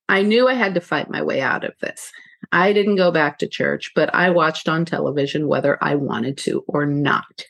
I 0.08 0.22
knew 0.22 0.48
I 0.48 0.54
had 0.54 0.76
to 0.76 0.82
fight 0.82 1.10
my 1.10 1.22
way 1.22 1.42
out 1.42 1.64
of 1.64 1.74
this. 1.82 2.12
I 2.52 2.74
didn't 2.74 2.96
go 2.96 3.12
back 3.12 3.40
to 3.40 3.48
church, 3.48 3.92
but 3.96 4.14
I 4.14 4.30
watched 4.30 4.70
on 4.70 4.86
television 4.86 5.48
whether 5.48 5.84
I 5.84 5.96
wanted 5.96 6.38
to 6.40 6.64
or 6.68 6.86
not. 6.86 7.44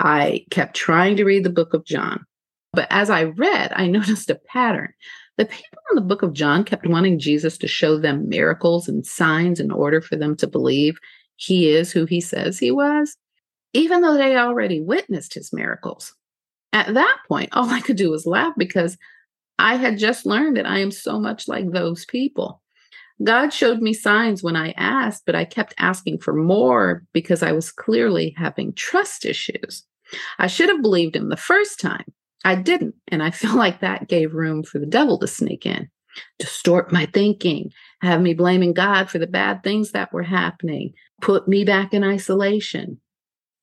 I 0.00 0.44
kept 0.50 0.74
trying 0.74 1.16
to 1.16 1.24
read 1.24 1.44
the 1.44 1.50
book 1.50 1.74
of 1.74 1.84
John. 1.84 2.24
But 2.72 2.88
as 2.90 3.10
I 3.10 3.24
read, 3.24 3.72
I 3.74 3.86
noticed 3.88 4.30
a 4.30 4.34
pattern. 4.34 4.92
The 5.38 5.46
people 5.46 5.82
in 5.90 5.96
the 5.96 6.00
book 6.00 6.22
of 6.22 6.32
John 6.32 6.64
kept 6.64 6.86
wanting 6.86 7.18
Jesus 7.18 7.58
to 7.58 7.68
show 7.68 7.98
them 7.98 8.28
miracles 8.28 8.88
and 8.88 9.06
signs 9.06 9.60
in 9.60 9.70
order 9.70 10.00
for 10.00 10.16
them 10.16 10.34
to 10.36 10.46
believe 10.46 10.98
he 11.36 11.68
is 11.68 11.92
who 11.92 12.04
he 12.06 12.20
says 12.20 12.58
he 12.58 12.70
was, 12.70 13.16
even 13.72 14.00
though 14.00 14.16
they 14.16 14.36
already 14.36 14.80
witnessed 14.80 15.34
his 15.34 15.52
miracles. 15.52 16.14
At 16.72 16.94
that 16.94 17.18
point, 17.28 17.50
all 17.52 17.70
I 17.70 17.80
could 17.80 17.96
do 17.96 18.10
was 18.10 18.26
laugh 18.26 18.54
because 18.56 18.96
I 19.58 19.76
had 19.76 19.98
just 19.98 20.26
learned 20.26 20.56
that 20.56 20.66
I 20.66 20.78
am 20.78 20.90
so 20.90 21.18
much 21.18 21.48
like 21.48 21.70
those 21.70 22.04
people. 22.04 22.62
God 23.22 23.52
showed 23.52 23.80
me 23.80 23.94
signs 23.94 24.42
when 24.42 24.56
I 24.56 24.72
asked, 24.72 25.22
but 25.24 25.34
I 25.34 25.44
kept 25.44 25.74
asking 25.78 26.18
for 26.18 26.34
more 26.34 27.02
because 27.12 27.42
I 27.42 27.52
was 27.52 27.72
clearly 27.72 28.34
having 28.36 28.74
trust 28.74 29.24
issues. 29.24 29.84
I 30.38 30.46
should 30.46 30.68
have 30.68 30.82
believed 30.82 31.16
him 31.16 31.28
the 31.28 31.36
first 31.36 31.80
time. 31.80 32.04
I 32.44 32.54
didn't. 32.54 32.94
And 33.08 33.22
I 33.22 33.30
feel 33.32 33.56
like 33.56 33.80
that 33.80 34.08
gave 34.08 34.34
room 34.34 34.62
for 34.62 34.78
the 34.78 34.86
devil 34.86 35.18
to 35.18 35.26
sneak 35.26 35.64
in, 35.64 35.88
distort 36.38 36.92
my 36.92 37.06
thinking, 37.06 37.72
have 38.02 38.20
me 38.20 38.34
blaming 38.34 38.74
God 38.74 39.08
for 39.08 39.18
the 39.18 39.26
bad 39.26 39.62
things 39.62 39.92
that 39.92 40.12
were 40.12 40.22
happening, 40.22 40.92
put 41.20 41.48
me 41.48 41.64
back 41.64 41.94
in 41.94 42.04
isolation. 42.04 43.00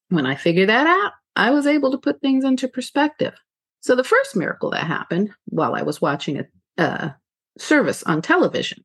When 0.10 0.26
I 0.26 0.36
figured 0.36 0.70
that 0.70 0.88
out, 0.88 1.14
I 1.36 1.52
was 1.52 1.68
able 1.68 1.92
to 1.92 1.98
put 1.98 2.22
things 2.22 2.44
into 2.44 2.68
perspective. 2.68 3.34
So 3.82 3.96
the 3.96 4.04
first 4.04 4.36
miracle 4.36 4.72
that 4.72 4.86
happened 4.86 5.32
while 5.46 5.76
I 5.76 5.82
was 5.82 6.02
watching 6.02 6.46
a 6.78 7.16
service 7.58 8.04
on 8.04 8.22
television 8.22 8.84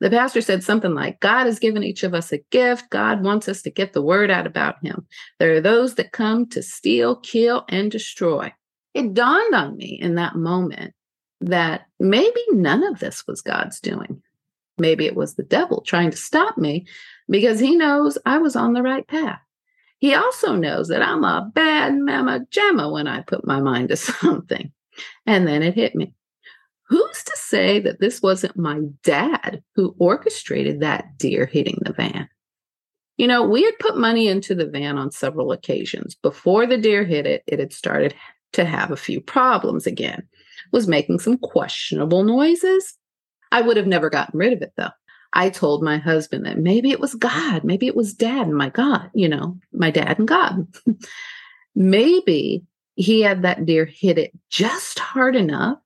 the 0.00 0.10
pastor 0.10 0.40
said 0.40 0.62
something 0.62 0.94
like, 0.94 1.20
God 1.20 1.46
has 1.46 1.58
given 1.58 1.82
each 1.82 2.02
of 2.02 2.12
us 2.12 2.32
a 2.32 2.44
gift. 2.50 2.90
God 2.90 3.24
wants 3.24 3.48
us 3.48 3.62
to 3.62 3.70
get 3.70 3.92
the 3.92 4.02
word 4.02 4.30
out 4.30 4.46
about 4.46 4.76
him. 4.84 5.06
There 5.38 5.54
are 5.54 5.60
those 5.60 5.94
that 5.94 6.12
come 6.12 6.46
to 6.50 6.62
steal, 6.62 7.16
kill, 7.16 7.64
and 7.68 7.90
destroy. 7.90 8.52
It 8.92 9.14
dawned 9.14 9.54
on 9.54 9.76
me 9.76 9.98
in 10.00 10.16
that 10.16 10.36
moment 10.36 10.94
that 11.40 11.86
maybe 11.98 12.40
none 12.50 12.82
of 12.84 12.98
this 12.98 13.26
was 13.26 13.40
God's 13.40 13.80
doing. 13.80 14.22
Maybe 14.78 15.06
it 15.06 15.16
was 15.16 15.34
the 15.34 15.42
devil 15.42 15.80
trying 15.80 16.10
to 16.10 16.16
stop 16.16 16.58
me 16.58 16.86
because 17.28 17.60
he 17.60 17.76
knows 17.76 18.18
I 18.24 18.38
was 18.38 18.56
on 18.56 18.72
the 18.72 18.82
right 18.82 19.06
path. 19.06 19.40
He 19.98 20.14
also 20.14 20.54
knows 20.54 20.88
that 20.88 21.02
I'm 21.02 21.24
a 21.24 21.50
bad 21.54 21.96
mama 21.98 22.40
jamma 22.50 22.92
when 22.92 23.06
I 23.06 23.22
put 23.22 23.46
my 23.46 23.60
mind 23.60 23.88
to 23.88 23.96
something. 23.96 24.72
And 25.26 25.46
then 25.46 25.62
it 25.62 25.74
hit 25.74 25.94
me. 25.94 26.14
Who's 26.88 27.24
to 27.24 27.32
say 27.36 27.80
that 27.80 27.98
this 28.00 28.22
wasn't 28.22 28.56
my 28.56 28.80
dad 29.02 29.62
who 29.74 29.96
orchestrated 29.98 30.80
that 30.80 31.18
deer 31.18 31.46
hitting 31.46 31.78
the 31.82 31.92
van? 31.92 32.28
You 33.16 33.26
know, 33.26 33.42
we 33.42 33.64
had 33.64 33.78
put 33.80 33.96
money 33.96 34.28
into 34.28 34.54
the 34.54 34.66
van 34.66 34.98
on 34.98 35.10
several 35.10 35.50
occasions. 35.50 36.14
Before 36.14 36.66
the 36.66 36.76
deer 36.76 37.04
hit 37.04 37.26
it, 37.26 37.42
it 37.46 37.58
had 37.58 37.72
started 37.72 38.14
to 38.52 38.64
have 38.64 38.90
a 38.90 38.96
few 38.96 39.20
problems 39.20 39.86
again. 39.86 40.28
was 40.72 40.86
making 40.86 41.18
some 41.18 41.38
questionable 41.38 42.22
noises. 42.22 42.96
I 43.50 43.62
would 43.62 43.76
have 43.76 43.86
never 43.86 44.10
gotten 44.10 44.38
rid 44.38 44.52
of 44.52 44.62
it 44.62 44.72
though. 44.76 44.90
I 45.32 45.50
told 45.50 45.82
my 45.82 45.98
husband 45.98 46.46
that 46.46 46.58
maybe 46.58 46.90
it 46.90 47.00
was 47.00 47.14
God, 47.14 47.64
maybe 47.64 47.86
it 47.86 47.96
was 47.96 48.14
dad 48.14 48.46
and 48.46 48.56
my 48.56 48.70
God, 48.70 49.10
you 49.14 49.28
know, 49.28 49.58
my 49.72 49.90
dad 49.90 50.18
and 50.18 50.28
God. 50.28 50.66
maybe 51.74 52.64
he 52.94 53.20
had 53.20 53.42
that 53.42 53.66
deer 53.66 53.84
hit 53.84 54.18
it 54.18 54.32
just 54.48 54.98
hard 54.98 55.36
enough 55.36 55.78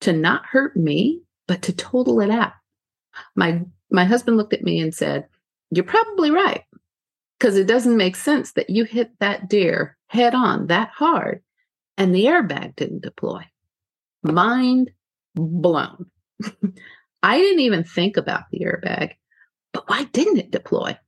to 0.00 0.12
not 0.12 0.46
hurt 0.46 0.76
me, 0.76 1.20
but 1.46 1.62
to 1.62 1.72
total 1.72 2.20
it 2.20 2.30
out. 2.30 2.52
My 3.36 3.62
my 3.90 4.04
husband 4.04 4.36
looked 4.36 4.54
at 4.54 4.64
me 4.64 4.80
and 4.80 4.94
said, 4.94 5.26
"You're 5.70 5.84
probably 5.84 6.30
right." 6.30 6.64
Because 7.38 7.56
it 7.56 7.66
doesn't 7.66 7.96
make 7.96 8.16
sense 8.16 8.52
that 8.52 8.70
you 8.70 8.84
hit 8.84 9.10
that 9.20 9.48
deer 9.48 9.96
head 10.06 10.34
on 10.34 10.68
that 10.68 10.90
hard 10.90 11.42
and 11.96 12.14
the 12.14 12.24
airbag 12.24 12.76
didn't 12.76 13.02
deploy. 13.02 13.44
Mind 14.22 14.90
blown. 15.34 16.06
I 17.24 17.38
didn't 17.38 17.60
even 17.60 17.84
think 17.84 18.18
about 18.18 18.42
the 18.52 18.58
airbag, 18.60 19.12
but 19.72 19.88
why 19.88 20.04
didn't 20.04 20.36
it 20.36 20.50
deploy? 20.50 20.98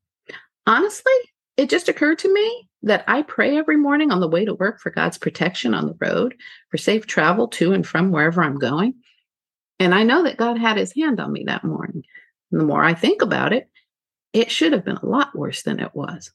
Honestly, 0.66 1.12
it 1.58 1.68
just 1.68 1.90
occurred 1.90 2.20
to 2.20 2.32
me 2.32 2.70
that 2.84 3.04
I 3.06 3.20
pray 3.20 3.58
every 3.58 3.76
morning 3.76 4.10
on 4.10 4.20
the 4.20 4.28
way 4.28 4.46
to 4.46 4.54
work 4.54 4.80
for 4.80 4.88
God's 4.88 5.18
protection 5.18 5.74
on 5.74 5.86
the 5.86 5.96
road, 6.00 6.34
for 6.70 6.78
safe 6.78 7.06
travel 7.06 7.48
to 7.48 7.74
and 7.74 7.86
from 7.86 8.12
wherever 8.12 8.42
I'm 8.42 8.58
going. 8.58 8.94
And 9.78 9.94
I 9.94 10.04
know 10.04 10.22
that 10.22 10.38
God 10.38 10.56
had 10.56 10.78
his 10.78 10.94
hand 10.94 11.20
on 11.20 11.30
me 11.30 11.44
that 11.48 11.64
morning. 11.64 12.02
And 12.50 12.62
the 12.62 12.64
more 12.64 12.82
I 12.82 12.94
think 12.94 13.20
about 13.20 13.52
it, 13.52 13.68
it 14.32 14.50
should 14.50 14.72
have 14.72 14.86
been 14.86 14.96
a 14.96 15.04
lot 15.04 15.36
worse 15.36 15.64
than 15.64 15.80
it 15.80 15.94
was. 15.94 16.32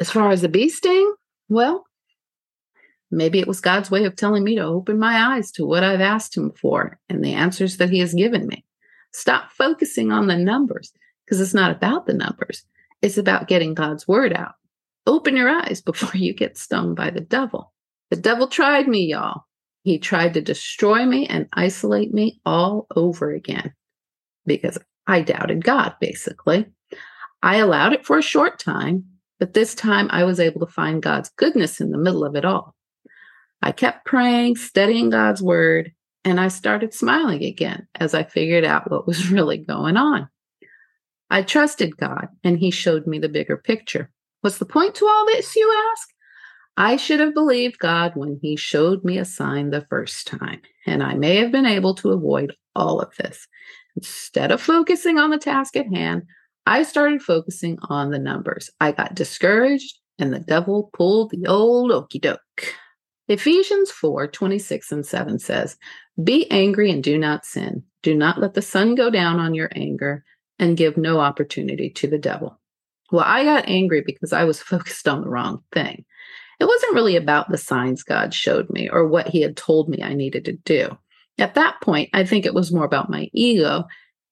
As 0.00 0.10
far 0.10 0.32
as 0.32 0.42
the 0.42 0.48
bee 0.48 0.70
sting, 0.70 1.14
well, 1.48 1.84
maybe 3.12 3.38
it 3.38 3.46
was 3.46 3.60
God's 3.60 3.92
way 3.92 4.06
of 4.06 4.16
telling 4.16 4.42
me 4.42 4.56
to 4.56 4.64
open 4.64 4.98
my 4.98 5.36
eyes 5.36 5.52
to 5.52 5.64
what 5.64 5.84
I've 5.84 6.00
asked 6.00 6.36
him 6.36 6.50
for 6.50 6.98
and 7.08 7.22
the 7.22 7.34
answers 7.34 7.76
that 7.76 7.90
he 7.90 8.00
has 8.00 8.12
given 8.12 8.48
me. 8.48 8.64
Stop 9.12 9.50
focusing 9.50 10.12
on 10.12 10.26
the 10.26 10.36
numbers 10.36 10.92
because 11.24 11.40
it's 11.40 11.54
not 11.54 11.70
about 11.70 12.06
the 12.06 12.14
numbers. 12.14 12.64
It's 13.02 13.18
about 13.18 13.48
getting 13.48 13.74
God's 13.74 14.06
word 14.06 14.32
out. 14.32 14.54
Open 15.06 15.36
your 15.36 15.48
eyes 15.48 15.80
before 15.80 16.18
you 16.18 16.32
get 16.34 16.58
stung 16.58 16.94
by 16.94 17.10
the 17.10 17.20
devil. 17.20 17.72
The 18.10 18.16
devil 18.16 18.48
tried 18.48 18.88
me, 18.88 19.06
y'all. 19.06 19.44
He 19.82 19.98
tried 19.98 20.34
to 20.34 20.42
destroy 20.42 21.06
me 21.06 21.26
and 21.26 21.48
isolate 21.54 22.12
me 22.12 22.40
all 22.44 22.86
over 22.94 23.32
again 23.32 23.72
because 24.46 24.78
I 25.06 25.22
doubted 25.22 25.64
God, 25.64 25.94
basically. 26.00 26.66
I 27.42 27.56
allowed 27.56 27.94
it 27.94 28.04
for 28.04 28.18
a 28.18 28.22
short 28.22 28.58
time, 28.58 29.04
but 29.38 29.54
this 29.54 29.74
time 29.74 30.08
I 30.10 30.24
was 30.24 30.38
able 30.38 30.60
to 30.60 30.72
find 30.72 31.02
God's 31.02 31.30
goodness 31.30 31.80
in 31.80 31.90
the 31.90 31.98
middle 31.98 32.24
of 32.24 32.36
it 32.36 32.44
all. 32.44 32.74
I 33.62 33.72
kept 33.72 34.04
praying, 34.04 34.56
studying 34.56 35.10
God's 35.10 35.42
word, 35.42 35.92
and 36.24 36.40
I 36.40 36.48
started 36.48 36.92
smiling 36.92 37.44
again 37.44 37.86
as 37.94 38.14
I 38.14 38.24
figured 38.24 38.64
out 38.64 38.90
what 38.90 39.06
was 39.06 39.28
really 39.30 39.58
going 39.58 39.96
on. 39.96 40.28
I 41.30 41.42
trusted 41.42 41.96
God, 41.96 42.28
and 42.42 42.58
He 42.58 42.70
showed 42.70 43.06
me 43.06 43.18
the 43.18 43.28
bigger 43.28 43.56
picture. 43.56 44.10
What's 44.40 44.58
the 44.58 44.66
point 44.66 44.94
to 44.96 45.06
all 45.06 45.26
this, 45.26 45.54
you 45.54 45.90
ask? 45.92 46.08
I 46.76 46.96
should 46.96 47.20
have 47.20 47.34
believed 47.34 47.78
God 47.78 48.12
when 48.14 48.38
He 48.42 48.56
showed 48.56 49.04
me 49.04 49.18
a 49.18 49.24
sign 49.24 49.70
the 49.70 49.86
first 49.88 50.26
time, 50.26 50.60
and 50.86 51.02
I 51.02 51.14
may 51.14 51.36
have 51.36 51.52
been 51.52 51.66
able 51.66 51.94
to 51.96 52.10
avoid 52.10 52.54
all 52.74 53.00
of 53.00 53.14
this. 53.16 53.46
Instead 53.96 54.50
of 54.50 54.60
focusing 54.60 55.18
on 55.18 55.30
the 55.30 55.38
task 55.38 55.76
at 55.76 55.92
hand, 55.92 56.22
I 56.66 56.82
started 56.82 57.22
focusing 57.22 57.78
on 57.82 58.10
the 58.10 58.18
numbers. 58.18 58.70
I 58.80 58.92
got 58.92 59.14
discouraged, 59.14 59.98
and 60.18 60.32
the 60.32 60.40
devil 60.40 60.90
pulled 60.94 61.30
the 61.30 61.46
old 61.46 61.90
okey 61.90 62.18
doke. 62.18 62.74
Ephesians 63.30 63.92
4 63.92 64.26
26 64.26 64.90
and 64.90 65.06
7 65.06 65.38
says, 65.38 65.76
Be 66.22 66.50
angry 66.50 66.90
and 66.90 67.02
do 67.02 67.16
not 67.16 67.46
sin. 67.46 67.84
Do 68.02 68.12
not 68.12 68.40
let 68.40 68.54
the 68.54 68.62
sun 68.62 68.96
go 68.96 69.08
down 69.08 69.38
on 69.38 69.54
your 69.54 69.70
anger, 69.76 70.24
and 70.58 70.76
give 70.76 70.96
no 70.96 71.20
opportunity 71.20 71.90
to 71.90 72.08
the 72.08 72.18
devil. 72.18 72.60
Well, 73.12 73.24
I 73.24 73.44
got 73.44 73.68
angry 73.68 74.02
because 74.04 74.32
I 74.32 74.42
was 74.42 74.60
focused 74.62 75.06
on 75.06 75.22
the 75.22 75.28
wrong 75.28 75.62
thing. 75.72 76.04
It 76.58 76.64
wasn't 76.64 76.94
really 76.94 77.14
about 77.14 77.48
the 77.48 77.56
signs 77.56 78.02
God 78.02 78.34
showed 78.34 78.68
me 78.68 78.90
or 78.90 79.06
what 79.06 79.28
he 79.28 79.40
had 79.42 79.56
told 79.56 79.88
me 79.88 80.02
I 80.02 80.12
needed 80.14 80.44
to 80.46 80.52
do. 80.52 80.98
At 81.38 81.54
that 81.54 81.80
point, 81.80 82.10
I 82.12 82.24
think 82.24 82.44
it 82.44 82.52
was 82.52 82.72
more 82.72 82.84
about 82.84 83.10
my 83.10 83.30
ego, 83.32 83.84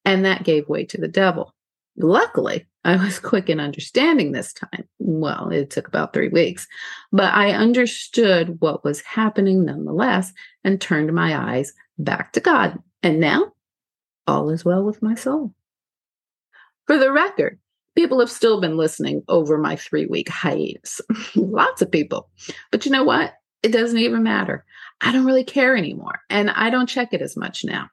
and 0.04 0.24
that 0.24 0.42
gave 0.42 0.68
way 0.68 0.84
to 0.86 0.98
the 0.98 1.08
devil. 1.08 1.54
Luckily, 1.98 2.66
I 2.84 2.96
was 2.96 3.18
quick 3.20 3.50
in 3.50 3.60
understanding 3.60 4.32
this 4.32 4.52
time. 4.52 4.88
Well, 4.98 5.50
it 5.50 5.70
took 5.70 5.88
about 5.88 6.12
three 6.12 6.28
weeks, 6.28 6.66
but 7.12 7.32
I 7.34 7.50
understood 7.50 8.60
what 8.60 8.84
was 8.84 9.00
happening 9.02 9.64
nonetheless 9.64 10.32
and 10.64 10.80
turned 10.80 11.12
my 11.12 11.36
eyes 11.36 11.72
back 11.98 12.32
to 12.32 12.40
God. 12.40 12.78
And 13.02 13.20
now 13.20 13.52
all 14.26 14.50
is 14.50 14.64
well 14.64 14.84
with 14.84 15.02
my 15.02 15.14
soul. 15.14 15.54
For 16.86 16.98
the 16.98 17.12
record, 17.12 17.58
people 17.94 18.20
have 18.20 18.30
still 18.30 18.60
been 18.60 18.76
listening 18.76 19.22
over 19.28 19.58
my 19.58 19.76
three 19.76 20.06
week 20.06 20.28
hiatus. 20.28 21.00
Lots 21.34 21.82
of 21.82 21.90
people. 21.90 22.30
But 22.70 22.86
you 22.86 22.92
know 22.92 23.04
what? 23.04 23.34
It 23.62 23.72
doesn't 23.72 23.98
even 23.98 24.22
matter. 24.22 24.64
I 25.00 25.12
don't 25.12 25.26
really 25.26 25.44
care 25.44 25.76
anymore. 25.76 26.20
And 26.30 26.50
I 26.50 26.70
don't 26.70 26.88
check 26.88 27.12
it 27.12 27.22
as 27.22 27.36
much 27.36 27.64
now. 27.64 27.88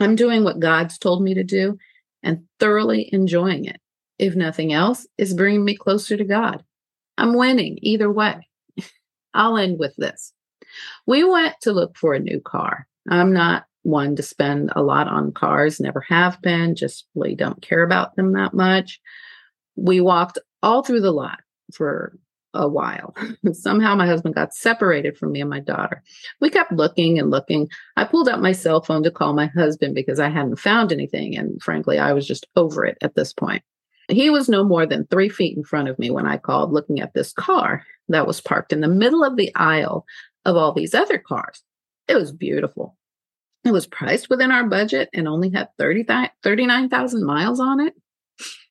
I'm 0.00 0.14
doing 0.14 0.44
what 0.44 0.60
God's 0.60 0.98
told 0.98 1.22
me 1.22 1.34
to 1.34 1.44
do 1.44 1.78
and 2.22 2.44
thoroughly 2.58 3.08
enjoying 3.12 3.64
it. 3.64 3.80
If 4.18 4.34
nothing 4.34 4.72
else, 4.72 5.06
it's 5.16 5.32
bringing 5.32 5.64
me 5.64 5.76
closer 5.76 6.16
to 6.16 6.24
God. 6.24 6.64
I'm 7.16 7.34
winning 7.34 7.78
either 7.82 8.10
way. 8.10 8.48
I'll 9.34 9.56
end 9.56 9.78
with 9.78 9.94
this. 9.96 10.32
We 11.06 11.24
went 11.24 11.54
to 11.62 11.72
look 11.72 11.96
for 11.96 12.14
a 12.14 12.20
new 12.20 12.40
car. 12.40 12.86
I'm 13.08 13.32
not 13.32 13.64
one 13.82 14.16
to 14.16 14.22
spend 14.22 14.70
a 14.74 14.82
lot 14.82 15.08
on 15.08 15.32
cars, 15.32 15.80
never 15.80 16.00
have 16.08 16.40
been, 16.42 16.74
just 16.74 17.06
really 17.14 17.34
don't 17.34 17.62
care 17.62 17.82
about 17.82 18.16
them 18.16 18.32
that 18.32 18.52
much. 18.52 19.00
We 19.76 20.00
walked 20.00 20.38
all 20.62 20.82
through 20.82 21.00
the 21.00 21.12
lot 21.12 21.40
for 21.72 22.18
a 22.58 22.68
while. 22.68 23.14
Somehow 23.52 23.94
my 23.94 24.06
husband 24.06 24.34
got 24.34 24.52
separated 24.52 25.16
from 25.16 25.32
me 25.32 25.40
and 25.40 25.48
my 25.48 25.60
daughter. 25.60 26.02
We 26.40 26.50
kept 26.50 26.72
looking 26.72 27.18
and 27.18 27.30
looking. 27.30 27.68
I 27.96 28.04
pulled 28.04 28.28
out 28.28 28.42
my 28.42 28.52
cell 28.52 28.82
phone 28.82 29.02
to 29.04 29.10
call 29.10 29.32
my 29.32 29.46
husband 29.46 29.94
because 29.94 30.20
I 30.20 30.28
hadn't 30.28 30.56
found 30.56 30.92
anything. 30.92 31.36
And 31.36 31.62
frankly, 31.62 31.98
I 31.98 32.12
was 32.12 32.26
just 32.26 32.46
over 32.56 32.84
it 32.84 32.98
at 33.00 33.14
this 33.14 33.32
point. 33.32 33.62
He 34.10 34.30
was 34.30 34.48
no 34.48 34.64
more 34.64 34.86
than 34.86 35.06
three 35.06 35.28
feet 35.28 35.56
in 35.56 35.64
front 35.64 35.88
of 35.88 35.98
me 35.98 36.10
when 36.10 36.26
I 36.26 36.38
called, 36.38 36.72
looking 36.72 37.00
at 37.00 37.14
this 37.14 37.32
car 37.32 37.84
that 38.08 38.26
was 38.26 38.40
parked 38.40 38.72
in 38.72 38.80
the 38.80 38.88
middle 38.88 39.22
of 39.22 39.36
the 39.36 39.54
aisle 39.54 40.04
of 40.44 40.56
all 40.56 40.72
these 40.72 40.94
other 40.94 41.18
cars. 41.18 41.62
It 42.08 42.16
was 42.16 42.32
beautiful. 42.32 42.96
It 43.64 43.72
was 43.72 43.86
priced 43.86 44.30
within 44.30 44.50
our 44.50 44.64
budget 44.64 45.10
and 45.12 45.28
only 45.28 45.50
had 45.50 45.68
30, 45.78 46.06
39,000 46.42 47.24
miles 47.24 47.60
on 47.60 47.80
it. 47.80 47.94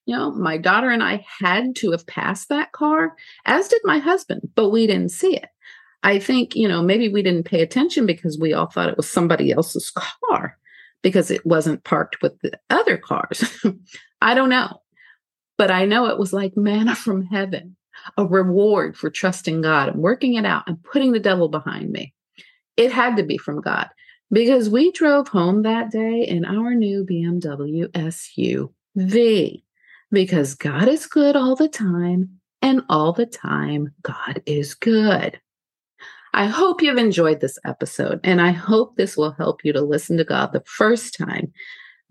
You 0.07 0.15
know, 0.15 0.31
my 0.31 0.57
daughter 0.57 0.89
and 0.89 1.03
I 1.03 1.25
had 1.41 1.75
to 1.77 1.91
have 1.91 2.07
passed 2.07 2.47
that 2.47 2.71
car, 2.71 3.13
as 3.45 3.67
did 3.67 3.81
my 3.83 3.99
husband, 3.99 4.49
but 4.55 4.69
we 4.69 4.87
didn't 4.87 5.09
see 5.09 5.35
it. 5.35 5.49
I 6.01 6.17
think, 6.17 6.55
you 6.55 6.65
know, 6.65 6.81
maybe 6.81 7.09
we 7.09 7.21
didn't 7.21 7.43
pay 7.43 7.61
attention 7.61 8.05
because 8.05 8.39
we 8.39 8.53
all 8.53 8.67
thought 8.67 8.87
it 8.87 8.95
was 8.95 9.09
somebody 9.09 9.51
else's 9.51 9.91
car 10.29 10.57
because 11.03 11.29
it 11.29 11.45
wasn't 11.45 11.83
parked 11.83 12.21
with 12.21 12.39
the 12.39 12.57
other 12.69 12.97
cars. 12.97 13.43
I 14.21 14.33
don't 14.33 14.49
know. 14.49 14.81
But 15.57 15.71
I 15.71 15.83
know 15.83 16.05
it 16.05 16.17
was 16.17 16.31
like 16.31 16.55
manna 16.55 16.95
from 16.95 17.25
heaven, 17.25 17.75
a 18.17 18.25
reward 18.25 18.95
for 18.95 19.09
trusting 19.09 19.59
God 19.61 19.89
and 19.89 20.01
working 20.01 20.35
it 20.35 20.45
out 20.45 20.63
and 20.67 20.81
putting 20.81 21.11
the 21.11 21.19
devil 21.19 21.49
behind 21.49 21.91
me. 21.91 22.13
It 22.77 22.93
had 22.93 23.17
to 23.17 23.23
be 23.23 23.37
from 23.37 23.59
God 23.59 23.89
because 24.31 24.69
we 24.69 24.93
drove 24.93 25.27
home 25.27 25.63
that 25.63 25.91
day 25.91 26.21
in 26.21 26.45
our 26.45 26.73
new 26.75 27.03
BMW 27.03 27.87
SUV 27.91 29.63
because 30.11 30.55
God 30.55 30.87
is 30.87 31.05
good 31.05 31.35
all 31.35 31.55
the 31.55 31.69
time, 31.69 32.39
and 32.61 32.81
all 32.89 33.13
the 33.13 33.25
time, 33.25 33.93
God 34.01 34.41
is 34.45 34.73
good. 34.73 35.39
I 36.33 36.45
hope 36.45 36.81
you've 36.81 36.97
enjoyed 36.97 37.39
this 37.39 37.57
episode, 37.65 38.19
and 38.23 38.41
I 38.41 38.51
hope 38.51 38.95
this 38.95 39.17
will 39.17 39.31
help 39.31 39.63
you 39.63 39.73
to 39.73 39.81
listen 39.81 40.17
to 40.17 40.23
God 40.23 40.51
the 40.53 40.63
first 40.65 41.17
time 41.17 41.51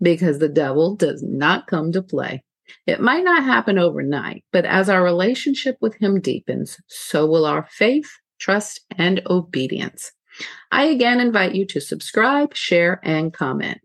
because 0.01 0.39
the 0.39 0.49
devil 0.49 0.95
does 0.95 1.23
not 1.23 1.67
come 1.67 1.91
to 1.91 2.01
play. 2.01 2.43
It 2.85 2.99
might 2.99 3.23
not 3.23 3.43
happen 3.43 3.77
overnight, 3.77 4.43
but 4.51 4.65
as 4.65 4.89
our 4.89 5.03
relationship 5.03 5.77
with 5.79 5.95
Him 5.95 6.19
deepens, 6.19 6.77
so 6.87 7.25
will 7.25 7.45
our 7.45 7.67
faith, 7.71 8.09
trust, 8.39 8.81
and 8.97 9.21
obedience. 9.29 10.11
I 10.71 10.85
again 10.85 11.19
invite 11.19 11.55
you 11.55 11.65
to 11.67 11.81
subscribe, 11.81 12.53
share, 12.53 12.99
and 13.03 13.33
comment. 13.33 13.79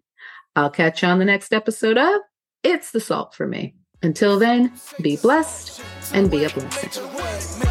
I'll 0.57 0.70
catch 0.70 1.03
you 1.03 1.09
on 1.09 1.18
the 1.18 1.25
next 1.25 1.53
episode 1.53 1.96
of 1.96 2.20
It's 2.62 2.90
the 2.90 3.01
Salt 3.01 3.35
for 3.35 3.46
Me. 3.46 3.75
Until 4.02 4.38
then, 4.38 4.72
be 5.00 5.16
blessed 5.16 5.80
and 6.12 6.30
be 6.30 6.44
a 6.44 6.50
blessing. 6.50 7.62